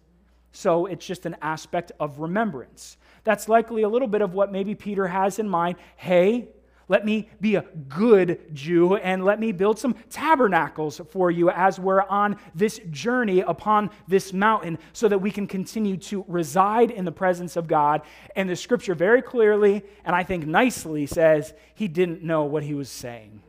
So 0.57 0.87
it's 0.87 1.05
just 1.05 1.27
an 1.27 1.37
aspect 1.43 1.93
of 2.01 2.19
remembrance. 2.19 2.97
That's 3.25 3.47
likely 3.47 3.83
a 3.83 3.91
little 3.91 4.09
bit 4.09 4.23
of 4.23 4.33
what 4.33 4.51
maybe 4.51 4.75
Peter 4.75 5.07
has 5.07 5.39
in 5.39 5.47
mind. 5.51 5.77
Hey, 5.97 6.49
let 6.89 7.05
me 7.05 7.29
be 7.43 7.57
a 7.57 7.67
good 7.89 8.55
Jew 8.55 8.97
and 8.97 9.23
let 9.23 9.39
me 9.39 9.53
build 9.53 9.79
some 9.79 9.95
tabernacles 10.09 10.99
for 11.11 11.31
you 11.31 11.51
as 11.51 11.79
we're 11.79 12.05
on 12.05 12.39
this 12.55 12.81
journey 12.91 13.41
upon 13.41 13.91
this 14.09 14.33
mountain 14.33 14.79
so 14.95 15.09
that 15.09 15.19
we 15.19 15.31
can 15.31 15.47
continue 15.47 15.99
to 15.99 16.25
reside 16.27 16.91
in 16.91 17.05
the 17.05 17.13
presence 17.13 17.57
of 17.57 17.69
God. 17.69 18.01
And 18.35 18.49
the 18.49 18.57
scripture 18.57 18.95
very 18.95 19.21
clearly, 19.21 19.83
and 20.07 20.17
I 20.17 20.23
think 20.23 20.47
nicely, 20.47 21.05
says 21.05 21.53
he 21.75 21.87
didn't 21.87 22.23
know 22.23 22.45
what 22.45 22.63
he 22.63 22.73
was 22.73 22.89
saying. 22.89 23.43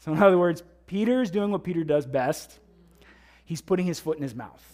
So, 0.00 0.12
in 0.12 0.22
other 0.22 0.36
words, 0.36 0.62
Peter 0.86 1.22
is 1.22 1.30
doing 1.30 1.50
what 1.52 1.64
Peter 1.64 1.84
does 1.84 2.04
best 2.04 2.58
he's 3.46 3.62
putting 3.62 3.86
his 3.86 3.98
foot 3.98 4.18
in 4.18 4.22
his 4.22 4.34
mouth. 4.34 4.71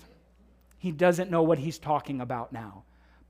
He 0.78 0.92
doesn't 0.92 1.30
know 1.30 1.42
what 1.42 1.58
he's 1.58 1.78
talking 1.78 2.20
about 2.20 2.52
now. 2.52 2.84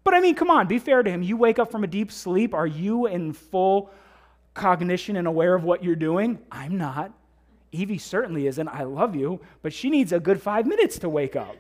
But 0.05 0.14
I 0.14 0.21
mean, 0.21 0.35
come 0.35 0.50
on, 0.50 0.67
be 0.67 0.78
fair 0.78 1.02
to 1.02 1.11
him. 1.11 1.23
You 1.23 1.37
wake 1.37 1.59
up 1.59 1.71
from 1.71 1.85
a 1.85 1.87
deep 1.87 2.12
sleep. 2.12 2.55
Are 2.55 2.67
you 2.67 3.07
in 3.07 3.33
full 3.33 3.90
cognition 4.55 5.17
and 5.17 5.26
aware 5.26 5.55
of 5.55 5.64
what 5.64 5.83
you're 5.83 5.97
doing? 5.97 6.38
I'm 6.50 6.78
not. 6.78 7.12
Evie 7.73 7.99
certainly 7.99 8.47
isn't. 8.47 8.69
I 8.69 8.85
love 8.85 9.14
you, 9.14 9.40
but 9.62 9.73
she 9.73 9.90
needs 9.90 10.12
a 10.12 10.21
good 10.21 10.40
five 10.40 10.67
minutes 10.67 10.99
to 11.00 11.09
wake 11.09 11.37
up. 11.37 11.57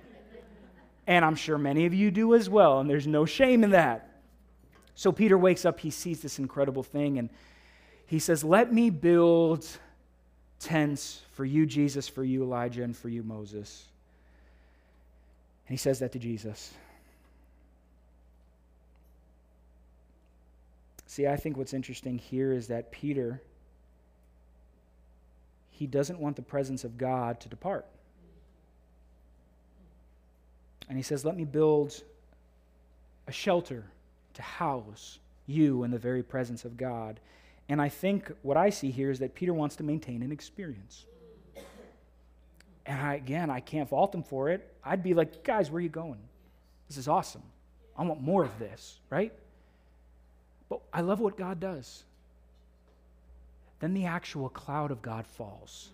And 1.06 1.24
I'm 1.24 1.36
sure 1.36 1.58
many 1.58 1.86
of 1.86 1.94
you 1.94 2.10
do 2.10 2.34
as 2.34 2.50
well, 2.50 2.80
and 2.80 2.88
there's 2.88 3.06
no 3.06 3.24
shame 3.24 3.64
in 3.64 3.70
that. 3.70 4.20
So 4.94 5.12
Peter 5.12 5.38
wakes 5.38 5.64
up, 5.64 5.80
he 5.80 5.90
sees 5.90 6.20
this 6.20 6.38
incredible 6.38 6.82
thing, 6.82 7.18
and 7.18 7.30
he 8.06 8.18
says, 8.18 8.42
Let 8.42 8.72
me 8.72 8.90
build 8.90 9.66
tents 10.58 11.22
for 11.32 11.44
you, 11.44 11.66
Jesus, 11.66 12.08
for 12.08 12.24
you, 12.24 12.42
Elijah, 12.42 12.82
and 12.82 12.96
for 12.96 13.08
you, 13.08 13.22
Moses. 13.22 13.86
And 15.68 15.74
he 15.74 15.76
says 15.76 15.98
that 15.98 16.12
to 16.12 16.18
Jesus. 16.18 16.72
See, 21.06 21.26
I 21.26 21.36
think 21.36 21.58
what's 21.58 21.74
interesting 21.74 22.16
here 22.16 22.52
is 22.52 22.68
that 22.68 22.90
Peter, 22.90 23.42
he 25.70 25.86
doesn't 25.86 26.18
want 26.18 26.36
the 26.36 26.42
presence 26.42 26.84
of 26.84 26.96
God 26.96 27.38
to 27.40 27.50
depart. 27.50 27.84
And 30.88 30.96
he 30.96 31.02
says, 31.02 31.22
Let 31.22 31.36
me 31.36 31.44
build 31.44 32.02
a 33.26 33.32
shelter 33.32 33.84
to 34.34 34.42
house 34.42 35.18
you 35.46 35.82
in 35.84 35.90
the 35.90 35.98
very 35.98 36.22
presence 36.22 36.64
of 36.64 36.78
God. 36.78 37.20
And 37.68 37.82
I 37.82 37.90
think 37.90 38.32
what 38.40 38.56
I 38.56 38.70
see 38.70 38.90
here 38.90 39.10
is 39.10 39.18
that 39.18 39.34
Peter 39.34 39.52
wants 39.52 39.76
to 39.76 39.82
maintain 39.82 40.22
an 40.22 40.32
experience. 40.32 41.04
And 42.88 42.98
I, 42.98 43.14
again, 43.14 43.50
I 43.50 43.60
can't 43.60 43.88
fault 43.88 44.12
them 44.12 44.22
for 44.22 44.48
it. 44.48 44.74
I'd 44.82 45.02
be 45.02 45.12
like, 45.12 45.44
guys, 45.44 45.70
where 45.70 45.78
are 45.78 45.82
you 45.82 45.90
going? 45.90 46.18
This 46.88 46.96
is 46.96 47.06
awesome. 47.06 47.42
I 47.96 48.02
want 48.02 48.22
more 48.22 48.42
of 48.42 48.58
this, 48.58 48.98
right? 49.10 49.32
But 50.70 50.80
I 50.90 51.02
love 51.02 51.20
what 51.20 51.36
God 51.36 51.60
does. 51.60 52.02
Then 53.80 53.92
the 53.92 54.06
actual 54.06 54.48
cloud 54.48 54.90
of 54.90 55.02
God 55.02 55.26
falls. 55.26 55.90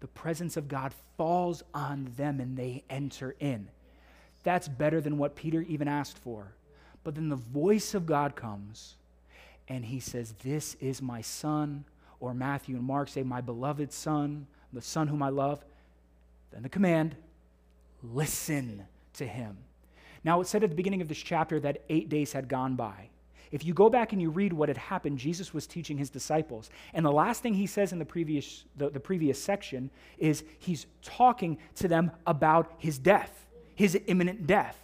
The 0.00 0.08
presence 0.08 0.56
of 0.56 0.66
God 0.66 0.92
falls 1.16 1.62
on 1.72 2.12
them 2.16 2.40
and 2.40 2.56
they 2.56 2.82
enter 2.90 3.36
in. 3.38 3.68
That's 4.42 4.66
better 4.68 5.00
than 5.00 5.18
what 5.18 5.36
Peter 5.36 5.62
even 5.62 5.86
asked 5.86 6.18
for. 6.18 6.52
But 7.04 7.14
then 7.14 7.28
the 7.28 7.36
voice 7.36 7.94
of 7.94 8.06
God 8.06 8.34
comes 8.34 8.96
and 9.68 9.84
he 9.84 10.00
says, 10.00 10.34
This 10.42 10.74
is 10.80 11.00
my 11.00 11.20
son. 11.20 11.84
Or 12.18 12.34
Matthew 12.34 12.76
and 12.76 12.84
Mark 12.84 13.08
say, 13.08 13.22
My 13.22 13.40
beloved 13.40 13.92
son, 13.92 14.46
the 14.72 14.82
son 14.82 15.06
whom 15.06 15.22
I 15.22 15.28
love. 15.28 15.64
Then 16.56 16.62
the 16.62 16.70
command, 16.70 17.14
listen 18.02 18.86
to 19.18 19.26
him. 19.26 19.58
Now, 20.24 20.40
it 20.40 20.46
said 20.46 20.64
at 20.64 20.70
the 20.70 20.76
beginning 20.76 21.02
of 21.02 21.08
this 21.08 21.18
chapter 21.18 21.60
that 21.60 21.82
eight 21.90 22.08
days 22.08 22.32
had 22.32 22.48
gone 22.48 22.76
by. 22.76 23.10
If 23.52 23.62
you 23.66 23.74
go 23.74 23.90
back 23.90 24.14
and 24.14 24.22
you 24.22 24.30
read 24.30 24.54
what 24.54 24.70
had 24.70 24.78
happened, 24.78 25.18
Jesus 25.18 25.52
was 25.52 25.66
teaching 25.66 25.98
his 25.98 26.08
disciples. 26.08 26.70
And 26.94 27.04
the 27.04 27.12
last 27.12 27.42
thing 27.42 27.52
he 27.52 27.66
says 27.66 27.92
in 27.92 27.98
the 27.98 28.06
previous, 28.06 28.64
the, 28.74 28.88
the 28.88 28.98
previous 28.98 29.40
section 29.40 29.90
is 30.16 30.44
he's 30.58 30.86
talking 31.02 31.58
to 31.74 31.88
them 31.88 32.10
about 32.26 32.72
his 32.78 32.98
death, 32.98 33.46
his 33.74 34.00
imminent 34.06 34.46
death. 34.46 34.78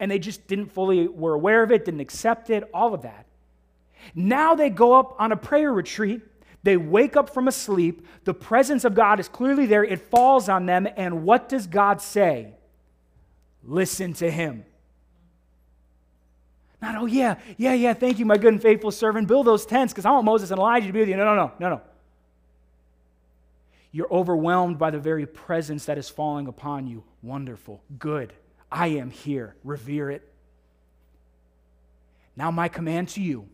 And 0.00 0.10
they 0.10 0.18
just 0.18 0.46
didn't 0.48 0.66
fully 0.66 1.08
were 1.08 1.32
aware 1.32 1.62
of 1.62 1.72
it, 1.72 1.86
didn't 1.86 2.00
accept 2.00 2.50
it, 2.50 2.68
all 2.74 2.92
of 2.92 3.00
that. 3.02 3.24
Now 4.14 4.54
they 4.54 4.68
go 4.68 4.92
up 4.92 5.16
on 5.18 5.32
a 5.32 5.36
prayer 5.36 5.72
retreat. 5.72 6.20
They 6.62 6.76
wake 6.76 7.16
up 7.16 7.32
from 7.32 7.48
a 7.48 7.52
sleep. 7.52 8.06
The 8.24 8.34
presence 8.34 8.84
of 8.84 8.94
God 8.94 9.18
is 9.18 9.28
clearly 9.28 9.66
there. 9.66 9.82
It 9.82 10.10
falls 10.10 10.48
on 10.48 10.66
them. 10.66 10.86
And 10.96 11.24
what 11.24 11.48
does 11.48 11.66
God 11.66 12.02
say? 12.02 12.54
Listen 13.64 14.12
to 14.14 14.30
him. 14.30 14.64
Not, 16.82 16.96
oh, 16.96 17.06
yeah, 17.06 17.36
yeah, 17.58 17.74
yeah, 17.74 17.92
thank 17.92 18.18
you, 18.18 18.24
my 18.24 18.38
good 18.38 18.54
and 18.54 18.62
faithful 18.62 18.90
servant. 18.90 19.28
Build 19.28 19.46
those 19.46 19.66
tents 19.66 19.92
because 19.92 20.06
I 20.06 20.10
want 20.10 20.24
Moses 20.24 20.50
and 20.50 20.58
Elijah 20.58 20.86
to 20.86 20.92
be 20.92 21.00
with 21.00 21.10
you. 21.10 21.16
No, 21.16 21.24
no, 21.24 21.34
no, 21.34 21.52
no, 21.58 21.68
no. 21.68 21.80
You're 23.92 24.10
overwhelmed 24.10 24.78
by 24.78 24.90
the 24.90 24.98
very 24.98 25.26
presence 25.26 25.86
that 25.86 25.98
is 25.98 26.08
falling 26.08 26.46
upon 26.46 26.86
you. 26.86 27.02
Wonderful, 27.22 27.82
good. 27.98 28.32
I 28.72 28.88
am 28.88 29.10
here. 29.10 29.56
Revere 29.64 30.10
it. 30.10 30.26
Now, 32.36 32.50
my 32.50 32.68
command 32.68 33.08
to 33.10 33.20
you 33.20 33.46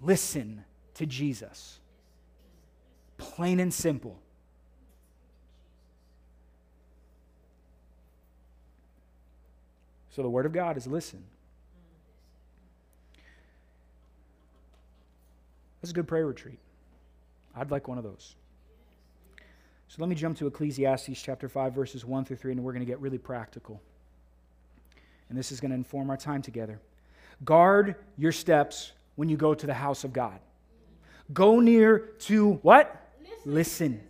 listen 0.00 0.64
to 0.98 1.06
Jesus. 1.06 1.78
Plain 3.16 3.58
and 3.60 3.72
simple. 3.72 4.18
So 10.10 10.22
the 10.22 10.28
Word 10.28 10.46
of 10.46 10.52
God 10.52 10.76
is 10.76 10.86
listen. 10.86 11.22
That's 15.80 15.92
a 15.92 15.94
good 15.94 16.08
prayer 16.08 16.26
retreat. 16.26 16.58
I'd 17.54 17.70
like 17.70 17.86
one 17.86 17.98
of 17.98 18.04
those. 18.04 18.34
So 19.86 19.96
let 20.00 20.08
me 20.08 20.16
jump 20.16 20.36
to 20.38 20.46
Ecclesiastes 20.48 21.22
chapter 21.22 21.48
5, 21.48 21.72
verses 21.72 22.04
1 22.04 22.24
through 22.24 22.36
3, 22.36 22.52
and 22.52 22.64
we're 22.64 22.72
going 22.72 22.84
to 22.84 22.86
get 22.86 23.00
really 23.00 23.18
practical. 23.18 23.80
And 25.28 25.38
this 25.38 25.52
is 25.52 25.60
going 25.60 25.70
to 25.70 25.76
inform 25.76 26.10
our 26.10 26.16
time 26.16 26.42
together. 26.42 26.80
Guard 27.44 27.94
your 28.16 28.32
steps 28.32 28.92
when 29.14 29.28
you 29.28 29.36
go 29.36 29.54
to 29.54 29.66
the 29.66 29.74
house 29.74 30.02
of 30.02 30.12
God. 30.12 30.40
Go 31.32 31.60
near 31.60 31.98
to 32.20 32.54
what? 32.62 33.12
Listen. 33.20 33.54
Listen. 33.54 34.00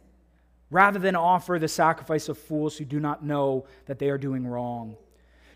Rather 0.70 0.98
than 0.98 1.16
offer 1.16 1.58
the 1.58 1.68
sacrifice 1.68 2.28
of 2.28 2.36
fools 2.36 2.76
who 2.76 2.84
do 2.84 3.00
not 3.00 3.24
know 3.24 3.66
that 3.86 3.98
they 3.98 4.10
are 4.10 4.18
doing 4.18 4.46
wrong. 4.46 4.96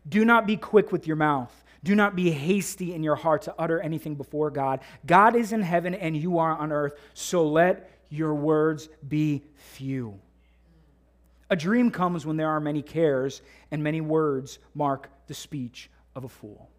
Do 0.08 0.24
not 0.24 0.46
be 0.46 0.56
quick 0.56 0.90
with 0.90 1.06
your 1.06 1.16
mouth. 1.16 1.52
Do 1.84 1.94
not 1.94 2.16
be 2.16 2.30
hasty 2.30 2.94
in 2.94 3.02
your 3.02 3.16
heart 3.16 3.42
to 3.42 3.54
utter 3.58 3.80
anything 3.80 4.14
before 4.14 4.50
God. 4.50 4.80
God 5.04 5.36
is 5.36 5.52
in 5.52 5.62
heaven 5.62 5.94
and 5.94 6.16
you 6.16 6.38
are 6.38 6.56
on 6.56 6.72
earth, 6.72 6.94
so 7.12 7.46
let 7.46 7.90
your 8.08 8.34
words 8.34 8.88
be 9.06 9.42
few. 9.56 10.18
A 11.50 11.56
dream 11.56 11.90
comes 11.90 12.24
when 12.24 12.36
there 12.36 12.48
are 12.48 12.60
many 12.60 12.80
cares, 12.80 13.42
and 13.70 13.82
many 13.82 14.00
words 14.00 14.58
mark 14.74 15.10
the 15.26 15.34
speech 15.34 15.90
of 16.14 16.24
a 16.24 16.28
fool. 16.28 16.70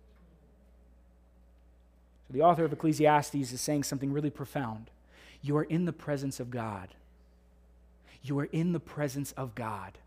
The 2.33 2.41
author 2.41 2.65
of 2.65 2.73
Ecclesiastes 2.73 3.35
is 3.35 3.61
saying 3.61 3.83
something 3.83 4.11
really 4.11 4.31
profound. 4.31 4.89
You 5.41 5.55
are 5.57 5.63
in 5.63 5.85
the 5.85 5.93
presence 5.93 6.39
of 6.39 6.49
God. 6.49 6.89
You 8.23 8.39
are 8.39 8.45
in 8.45 8.73
the 8.73 8.79
presence 8.79 9.33
of 9.33 9.53
God. 9.53 9.99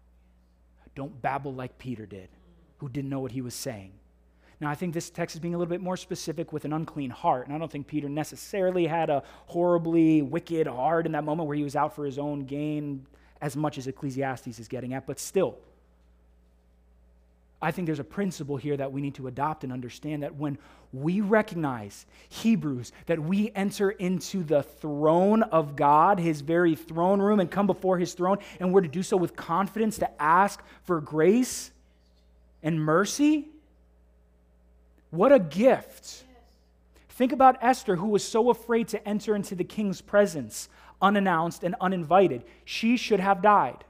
Don't 0.97 1.23
babble 1.23 1.55
like 1.55 1.79
Peter 1.79 2.05
did 2.05 2.29
who 2.79 2.89
didn't 2.89 3.11
know 3.11 3.21
what 3.21 3.33
he 3.33 3.41
was 3.41 3.55
saying. 3.55 3.93
Now, 4.61 4.71
I 4.71 4.75
think 4.75 4.95
this 4.95 5.11
text 5.11 5.37
is 5.37 5.41
being 5.41 5.55
a 5.55 5.59
little 5.59 5.71
bit 5.71 5.83
more 5.83 5.97
specific 5.97 6.53
with 6.53 6.65
an 6.65 6.73
unclean 6.73 7.11
heart. 7.11 7.47
And 7.47 7.55
I 7.55 7.59
don't 7.59 7.71
think 7.71 7.87
Peter 7.87 8.09
necessarily 8.09 8.87
had 8.87 9.11
a 9.11 9.23
horribly 9.47 10.23
wicked 10.23 10.67
heart 10.67 11.07
in 11.07 11.13
that 11.13 11.25
moment 11.25 11.47
where 11.47 11.57
he 11.57 11.63
was 11.63 11.77
out 11.77 11.95
for 11.95 12.05
his 12.05 12.19
own 12.19 12.45
gain 12.45 13.07
as 13.41 13.55
much 13.55 13.77
as 13.79 13.87
Ecclesiastes 13.87 14.59
is 14.59 14.67
getting 14.67 14.95
at, 14.95 15.07
but 15.07 15.21
still. 15.21 15.59
I 17.61 17.71
think 17.71 17.87
there's 17.87 17.99
a 17.99 18.05
principle 18.05 18.57
here 18.57 18.77
that 18.77 18.93
we 18.93 19.01
need 19.01 19.15
to 19.15 19.29
adopt 19.29 19.65
and 19.65 19.73
understand 19.73 20.23
that 20.23 20.35
when 20.35 20.59
we 20.93 21.21
recognize, 21.21 22.05
Hebrews, 22.29 22.93
that 23.07 23.19
we 23.19 23.51
enter 23.55 23.91
into 23.91 24.43
the 24.45 24.63
throne 24.63 25.43
of 25.43 25.75
God, 25.75 26.19
his 26.19 26.43
very 26.43 26.75
throne 26.75 27.21
room, 27.21 27.41
and 27.41 27.51
come 27.51 27.67
before 27.67 27.99
his 27.99 28.13
throne, 28.13 28.39
and 28.61 28.73
we're 28.73 28.83
to 28.83 28.89
do 28.89 29.03
so 29.03 29.17
with 29.17 29.37
confidence 29.37 29.99
to 29.99 30.23
ask 30.23 30.63
for 30.85 31.01
grace 31.01 31.71
and 32.63 32.81
mercy. 32.81 33.49
What 35.11 35.33
a 35.33 35.39
gift. 35.39 36.25
Think 37.11 37.33
about 37.33 37.57
Esther, 37.63 37.97
who 37.97 38.09
was 38.09 38.23
so 38.23 38.51
afraid 38.51 38.89
to 38.89 39.09
enter 39.09 39.35
into 39.35 39.55
the 39.55 39.65
king's 39.65 40.03
presence 40.03 40.69
unannounced 41.01 41.65
and 41.65 41.75
uninvited. 41.81 42.43
She 42.65 42.97
should 42.99 43.21
have 43.21 43.41
died. 43.41 43.85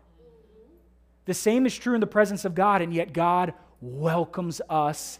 The 1.26 1.34
same 1.34 1.66
is 1.66 1.76
true 1.76 1.94
in 1.94 2.00
the 2.00 2.06
presence 2.06 2.44
of 2.44 2.54
God, 2.54 2.82
and 2.82 2.94
yet 2.94 3.12
God 3.12 3.52
welcomes 3.80 4.60
us 4.70 5.18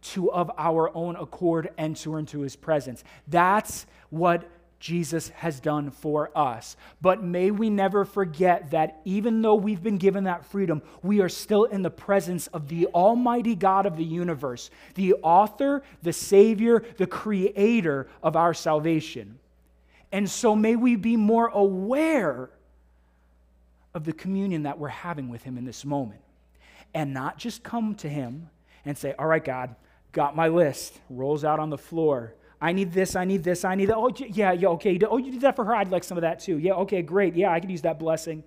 to, 0.00 0.32
of 0.32 0.50
our 0.56 0.94
own 0.96 1.16
accord, 1.16 1.70
enter 1.76 2.18
into 2.18 2.40
his 2.40 2.56
presence. 2.56 3.04
That's 3.26 3.86
what 4.10 4.48
Jesus 4.80 5.30
has 5.30 5.58
done 5.58 5.90
for 5.90 6.30
us. 6.36 6.76
But 7.00 7.22
may 7.22 7.50
we 7.50 7.68
never 7.68 8.04
forget 8.04 8.70
that 8.70 9.00
even 9.04 9.42
though 9.42 9.56
we've 9.56 9.82
been 9.82 9.98
given 9.98 10.24
that 10.24 10.44
freedom, 10.44 10.82
we 11.02 11.20
are 11.20 11.28
still 11.28 11.64
in 11.64 11.82
the 11.82 11.90
presence 11.90 12.46
of 12.48 12.68
the 12.68 12.86
Almighty 12.86 13.56
God 13.56 13.86
of 13.86 13.96
the 13.96 14.04
universe, 14.04 14.70
the 14.94 15.14
author, 15.14 15.82
the 16.02 16.12
Savior, 16.12 16.84
the 16.96 17.08
creator 17.08 18.06
of 18.22 18.36
our 18.36 18.54
salvation. 18.54 19.40
And 20.12 20.30
so 20.30 20.54
may 20.54 20.76
we 20.76 20.94
be 20.94 21.16
more 21.16 21.48
aware 21.48 22.50
of 23.94 24.04
the 24.04 24.12
communion 24.12 24.62
that 24.64 24.78
we're 24.78 24.88
having 24.88 25.28
with 25.28 25.42
Him 25.42 25.58
in 25.58 25.64
this 25.64 25.84
moment. 25.84 26.20
And 26.94 27.12
not 27.12 27.38
just 27.38 27.62
come 27.62 27.94
to 27.96 28.08
Him 28.08 28.48
and 28.84 28.96
say, 28.96 29.14
All 29.18 29.26
right, 29.26 29.44
God, 29.44 29.74
got 30.12 30.36
my 30.36 30.48
list, 30.48 30.98
rolls 31.10 31.44
out 31.44 31.60
on 31.60 31.70
the 31.70 31.78
floor. 31.78 32.34
I 32.60 32.72
need 32.72 32.92
this, 32.92 33.14
I 33.14 33.24
need 33.24 33.44
this, 33.44 33.64
I 33.64 33.74
need 33.74 33.86
that. 33.86 33.96
Oh, 33.96 34.10
yeah, 34.16 34.52
yeah, 34.52 34.68
okay. 34.68 34.98
Oh, 35.08 35.16
you 35.16 35.30
did 35.30 35.42
that 35.42 35.54
for 35.54 35.64
her. 35.64 35.76
I'd 35.76 35.90
like 35.90 36.02
some 36.02 36.18
of 36.18 36.22
that 36.22 36.40
too. 36.40 36.58
Yeah, 36.58 36.72
okay, 36.72 37.02
great. 37.02 37.36
Yeah, 37.36 37.52
I 37.52 37.60
could 37.60 37.70
use 37.70 37.82
that 37.82 37.98
blessing. 37.98 38.42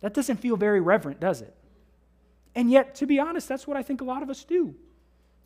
That 0.00 0.14
doesn't 0.14 0.38
feel 0.38 0.56
very 0.56 0.80
reverent, 0.80 1.20
does 1.20 1.42
it? 1.42 1.54
And 2.54 2.70
yet, 2.70 2.94
to 2.96 3.06
be 3.06 3.18
honest, 3.18 3.48
that's 3.48 3.66
what 3.66 3.76
I 3.76 3.82
think 3.82 4.00
a 4.00 4.04
lot 4.04 4.22
of 4.22 4.30
us 4.30 4.44
do. 4.44 4.74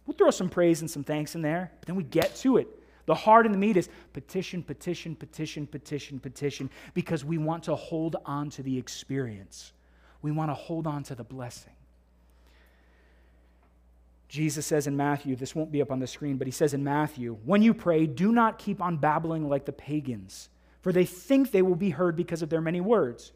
We'll 0.07 0.16
throw 0.16 0.31
some 0.31 0.48
praise 0.48 0.81
and 0.81 0.90
some 0.90 1.02
thanks 1.02 1.35
in 1.35 1.42
there, 1.42 1.72
but 1.81 1.87
then 1.87 1.96
we 1.96 2.05
get 2.05 2.37
to 2.37 2.57
it. 2.59 2.68
The 3.07 3.14
heart 3.14 3.47
and 3.47 3.55
the 3.55 3.59
meat 3.59 3.77
is 3.77 3.88
petition, 4.12 4.62
petition, 4.62 5.16
petition, 5.16 5.66
petition, 5.66 6.19
petition, 6.19 6.71
because 6.92 7.25
we 7.25 7.38
want 7.38 7.64
to 7.64 7.77
hold 7.77 8.16
on 8.27 8.51
to 8.51 8.62
the 8.62 8.77
experience. 8.77 9.73
We 10.23 10.33
want 10.33 10.51
to 10.51 10.55
hold 10.55 10.87
on 10.87 11.05
to 11.05 11.14
the 11.14 11.25
blessing. 11.25 11.73
Jesus 14.29 14.66
says 14.66 14.88
in 14.88 14.97
Matthew, 14.97 15.37
this 15.37 15.55
won't 15.55 15.71
be 15.71 15.81
up 15.81 15.92
on 15.92 16.01
the 16.01 16.07
screen, 16.07 16.37
but 16.37 16.49
he 16.49 16.51
says 16.51 16.75
in 16.75 16.83
Matthew, 16.83 17.38
when 17.45 17.62
you 17.62 17.73
pray, 17.73 18.07
do 18.07 18.33
not 18.33 18.59
keep 18.59 18.83
on 18.83 18.97
babbling 18.97 19.49
like 19.49 19.64
the 19.64 19.73
pagans, 19.73 20.49
for 20.81 20.92
they 20.92 21.05
think 21.05 21.53
they 21.53 21.62
will 21.62 21.77
be 21.77 21.90
heard 21.90 22.16
because 22.16 22.42
of 22.42 22.51
their 22.51 22.61
many 22.61 22.81
words. 22.81 23.33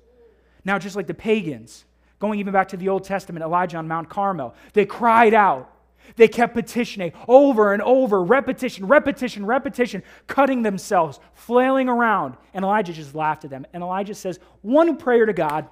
Now, 0.65 0.79
just 0.79 0.97
like 0.97 1.07
the 1.07 1.15
pagans, 1.15 1.85
going 2.19 2.41
even 2.41 2.53
back 2.53 2.69
to 2.69 2.77
the 2.77 2.89
Old 2.89 3.05
Testament, 3.05 3.45
Elijah 3.45 3.77
on 3.77 3.87
Mount 3.87 4.11
Carmel, 4.11 4.55
they 4.73 4.85
cried 4.85 5.33
out, 5.33 5.73
they 6.17 6.29
kept 6.29 6.55
petitioning 6.55 7.13
over 7.29 7.73
and 7.73 7.83
over, 7.83 8.23
repetition, 8.23 8.87
repetition, 8.87 9.47
repetition, 9.47 10.03
cutting 10.27 10.63
themselves, 10.63 11.21
flailing 11.35 11.89
around. 11.89 12.37
And 12.55 12.65
Elijah 12.65 12.93
just 12.93 13.15
laughed 13.15 13.45
at 13.45 13.51
them. 13.51 13.67
And 13.73 13.83
Elijah 13.83 14.15
says, 14.15 14.39
one 14.63 14.97
prayer 14.97 15.27
to 15.27 15.33
God, 15.33 15.69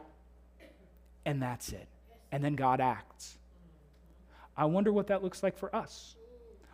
and 1.24 1.42
that's 1.42 1.70
it. 1.70 1.88
And 2.30 2.42
then 2.42 2.56
God 2.56 2.80
acts. 2.80 3.38
I 4.56 4.66
wonder 4.66 4.92
what 4.92 5.08
that 5.08 5.22
looks 5.22 5.42
like 5.42 5.56
for 5.56 5.74
us. 5.74 6.16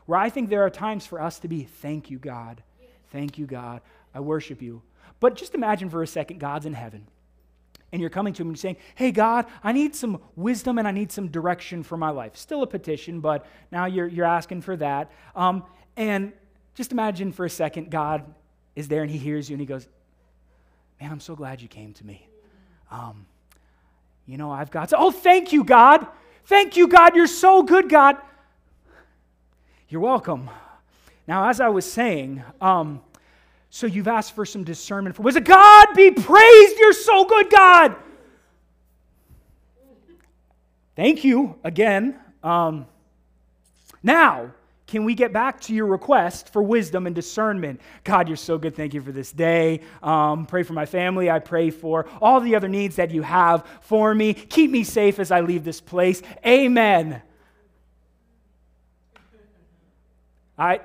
Where 0.07 0.19
I 0.19 0.31
think 0.31 0.49
there 0.49 0.65
are 0.65 0.71
times 0.71 1.07
for 1.07 1.21
us 1.21 1.39
to 1.41 1.49
be, 1.49 1.65
thank 1.65 2.11
you, 2.11 2.19
God. 2.19 2.63
Thank 3.11 3.39
you, 3.39 3.47
God. 3.47 3.81
I 4.15 4.21
worship 4.21 4.61
you. 4.61 4.83
But 5.21 5.37
just 5.37 5.55
imagine 5.55 5.91
for 5.91 6.03
a 6.03 6.07
second 6.07 6.41
God's 6.41 6.67
in 6.67 6.75
heaven 6.75 7.07
and 7.95 8.01
you're 8.01 8.11
coming 8.11 8.35
to 8.35 8.43
him 8.43 8.49
and 8.49 8.59
saying, 8.59 8.77
Hey, 8.97 9.13
God, 9.13 9.47
I 9.63 9.71
need 9.71 9.95
some 9.95 10.21
wisdom 10.35 10.79
and 10.79 10.89
I 10.89 10.91
need 10.91 11.13
some 11.13 11.29
direction 11.29 11.85
for 11.85 11.97
my 11.97 12.11
life. 12.11 12.37
Still 12.37 12.65
a 12.65 12.67
petition, 12.67 13.21
but 13.21 13.47
now 13.71 13.87
you're, 13.87 14.09
you're 14.09 14.27
asking 14.27 14.63
for 14.63 14.77
that. 14.79 15.13
Um, 15.37 15.63
and 15.97 16.33
just 16.75 16.91
imagine 16.91 17.31
for 17.31 17.47
a 17.47 17.51
second, 17.51 17.93
God 17.93 18.25
is 18.75 18.89
there 18.89 19.03
and 19.03 19.11
he 19.11 19.17
hears 19.17 19.49
you 19.49 19.55
and 19.55 19.61
he 19.61 19.67
goes, 19.67 19.87
Man, 21.01 21.13
I'm 21.13 21.21
so 21.21 21.37
glad 21.37 21.63
you 21.63 21.69
came 21.69 21.93
to 21.95 22.05
me. 22.05 22.29
Um, 22.91 23.27
you 24.27 24.39
know, 24.39 24.51
I've 24.51 24.73
got, 24.73 24.89
to, 24.89 24.99
oh, 24.99 25.13
thank 25.13 25.53
you, 25.53 25.63
God. 25.63 26.05
Thank 26.47 26.77
you, 26.77 26.89
God. 26.89 27.15
You're 27.15 27.29
so 27.29 27.63
good, 27.63 27.89
God. 27.89 28.17
You're 29.89 30.01
welcome. 30.01 30.51
Now, 31.29 31.49
as 31.49 31.61
I 31.61 31.69
was 31.69 31.91
saying, 31.91 32.43
um, 32.61 33.03
so 33.75 33.89
you've 33.89 34.07
asked 34.07 34.37
for 34.37 34.47
some 34.47 34.63
discernment 34.63 35.17
for 35.17 35.23
was 35.23 35.35
it 35.35 35.43
God 35.43 35.89
be 35.97 36.13
praised? 36.13 36.79
You're 36.79 36.93
so 36.93 37.25
good, 37.25 37.51
God. 37.51 37.97
Thank 40.95 41.25
you 41.25 41.57
again. 41.65 42.17
Um, 42.45 42.87
now, 44.01 44.53
can 44.87 45.03
we 45.03 45.17
get 45.17 45.33
back 45.33 45.61
to 45.63 45.75
your 45.75 45.87
request 45.87 46.51
for 46.51 46.63
wisdom 46.63 47.09
and 47.09 47.17
discernment? 47.17 47.81
God, 48.05 48.29
you're 48.29 48.37
so 48.37 48.59
good. 48.59 48.77
Thank 48.77 48.95
you 48.95 49.03
for 49.03 49.11
this 49.11 49.33
day. 49.33 49.81
Um, 50.05 50.47
pray 50.47 50.63
for 50.63 50.75
my 50.75 50.87
family. 50.87 51.29
I 51.29 51.41
pray 51.41 51.71
for 51.71 52.07
all 52.23 52.39
the 52.39 52.55
other 52.55 52.69
needs 52.69 52.95
that 52.95 53.11
you 53.11 53.23
have 53.23 53.67
for 53.81 54.15
me. 54.15 54.35
Keep 54.35 54.71
me 54.71 54.85
safe 54.85 55.19
as 55.19 55.33
I 55.33 55.41
leave 55.41 55.65
this 55.65 55.81
place. 55.81 56.23
Amen. 56.47 57.21
I, 60.57 60.79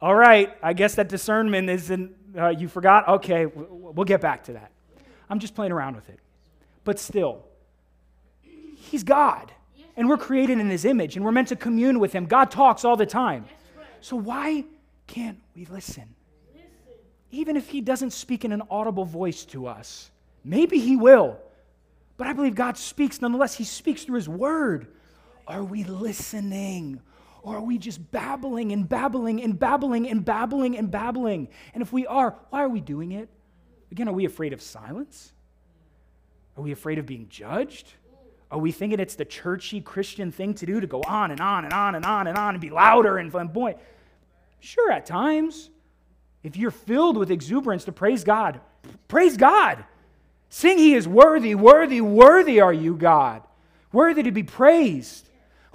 all 0.00 0.14
right, 0.14 0.56
I 0.62 0.74
guess 0.74 0.94
that 0.94 1.08
discernment 1.08 1.68
isn't 1.68 2.15
uh, 2.36 2.48
you 2.48 2.68
forgot? 2.68 3.08
Okay, 3.08 3.46
we'll 3.46 4.04
get 4.04 4.20
back 4.20 4.44
to 4.44 4.54
that. 4.54 4.70
I'm 5.28 5.38
just 5.38 5.54
playing 5.54 5.72
around 5.72 5.96
with 5.96 6.08
it. 6.08 6.18
But 6.84 6.98
still, 6.98 7.44
He's 8.42 9.02
God. 9.02 9.52
And 9.96 10.08
we're 10.08 10.18
created 10.18 10.58
in 10.58 10.68
His 10.68 10.84
image 10.84 11.16
and 11.16 11.24
we're 11.24 11.32
meant 11.32 11.48
to 11.48 11.56
commune 11.56 11.98
with 11.98 12.12
Him. 12.12 12.26
God 12.26 12.50
talks 12.50 12.84
all 12.84 12.96
the 12.96 13.06
time. 13.06 13.46
So 14.00 14.16
why 14.16 14.64
can't 15.06 15.40
we 15.54 15.64
listen? 15.66 16.14
Even 17.30 17.56
if 17.56 17.68
He 17.68 17.80
doesn't 17.80 18.10
speak 18.10 18.44
in 18.44 18.52
an 18.52 18.62
audible 18.70 19.04
voice 19.04 19.44
to 19.46 19.66
us, 19.66 20.10
maybe 20.44 20.78
He 20.78 20.96
will. 20.96 21.38
But 22.16 22.28
I 22.28 22.32
believe 22.32 22.54
God 22.54 22.78
speaks 22.78 23.20
nonetheless. 23.20 23.54
He 23.54 23.64
speaks 23.64 24.04
through 24.04 24.16
His 24.16 24.28
Word. 24.28 24.86
Are 25.46 25.64
we 25.64 25.84
listening? 25.84 27.00
Or 27.46 27.58
are 27.58 27.62
we 27.62 27.78
just 27.78 28.10
babbling 28.10 28.72
and 28.72 28.88
babbling 28.88 29.40
and 29.40 29.56
babbling 29.56 30.08
and 30.08 30.24
babbling 30.24 30.76
and 30.76 30.90
babbling? 30.90 31.46
And 31.74 31.80
if 31.80 31.92
we 31.92 32.04
are, 32.04 32.34
why 32.50 32.64
are 32.64 32.68
we 32.68 32.80
doing 32.80 33.12
it? 33.12 33.28
Again, 33.92 34.08
are 34.08 34.12
we 34.12 34.24
afraid 34.24 34.52
of 34.52 34.60
silence? 34.60 35.32
Are 36.56 36.62
we 36.64 36.72
afraid 36.72 36.98
of 36.98 37.06
being 37.06 37.28
judged? 37.28 37.92
Are 38.50 38.58
we 38.58 38.72
thinking 38.72 38.98
it's 38.98 39.14
the 39.14 39.24
churchy 39.24 39.80
Christian 39.80 40.32
thing 40.32 40.54
to 40.54 40.66
do 40.66 40.80
to 40.80 40.88
go 40.88 41.02
on 41.02 41.30
and 41.30 41.40
on 41.40 41.64
and 41.64 41.72
on 41.72 41.94
and 41.94 42.04
on 42.04 42.26
and 42.26 42.36
on 42.36 42.54
and 42.56 42.60
be 42.60 42.70
louder 42.70 43.16
and 43.18 43.30
flamboyant? 43.30 43.78
Sure, 44.58 44.90
at 44.90 45.06
times. 45.06 45.70
If 46.42 46.56
you're 46.56 46.72
filled 46.72 47.16
with 47.16 47.30
exuberance 47.30 47.84
to 47.84 47.92
praise 47.92 48.24
God, 48.24 48.60
praise 49.06 49.36
God. 49.36 49.84
Sing, 50.48 50.78
He 50.78 50.96
is 50.96 51.06
worthy, 51.06 51.54
worthy, 51.54 52.00
worthy 52.00 52.60
are 52.60 52.72
you, 52.72 52.96
God. 52.96 53.42
Worthy 53.92 54.24
to 54.24 54.32
be 54.32 54.42
praised 54.42 55.26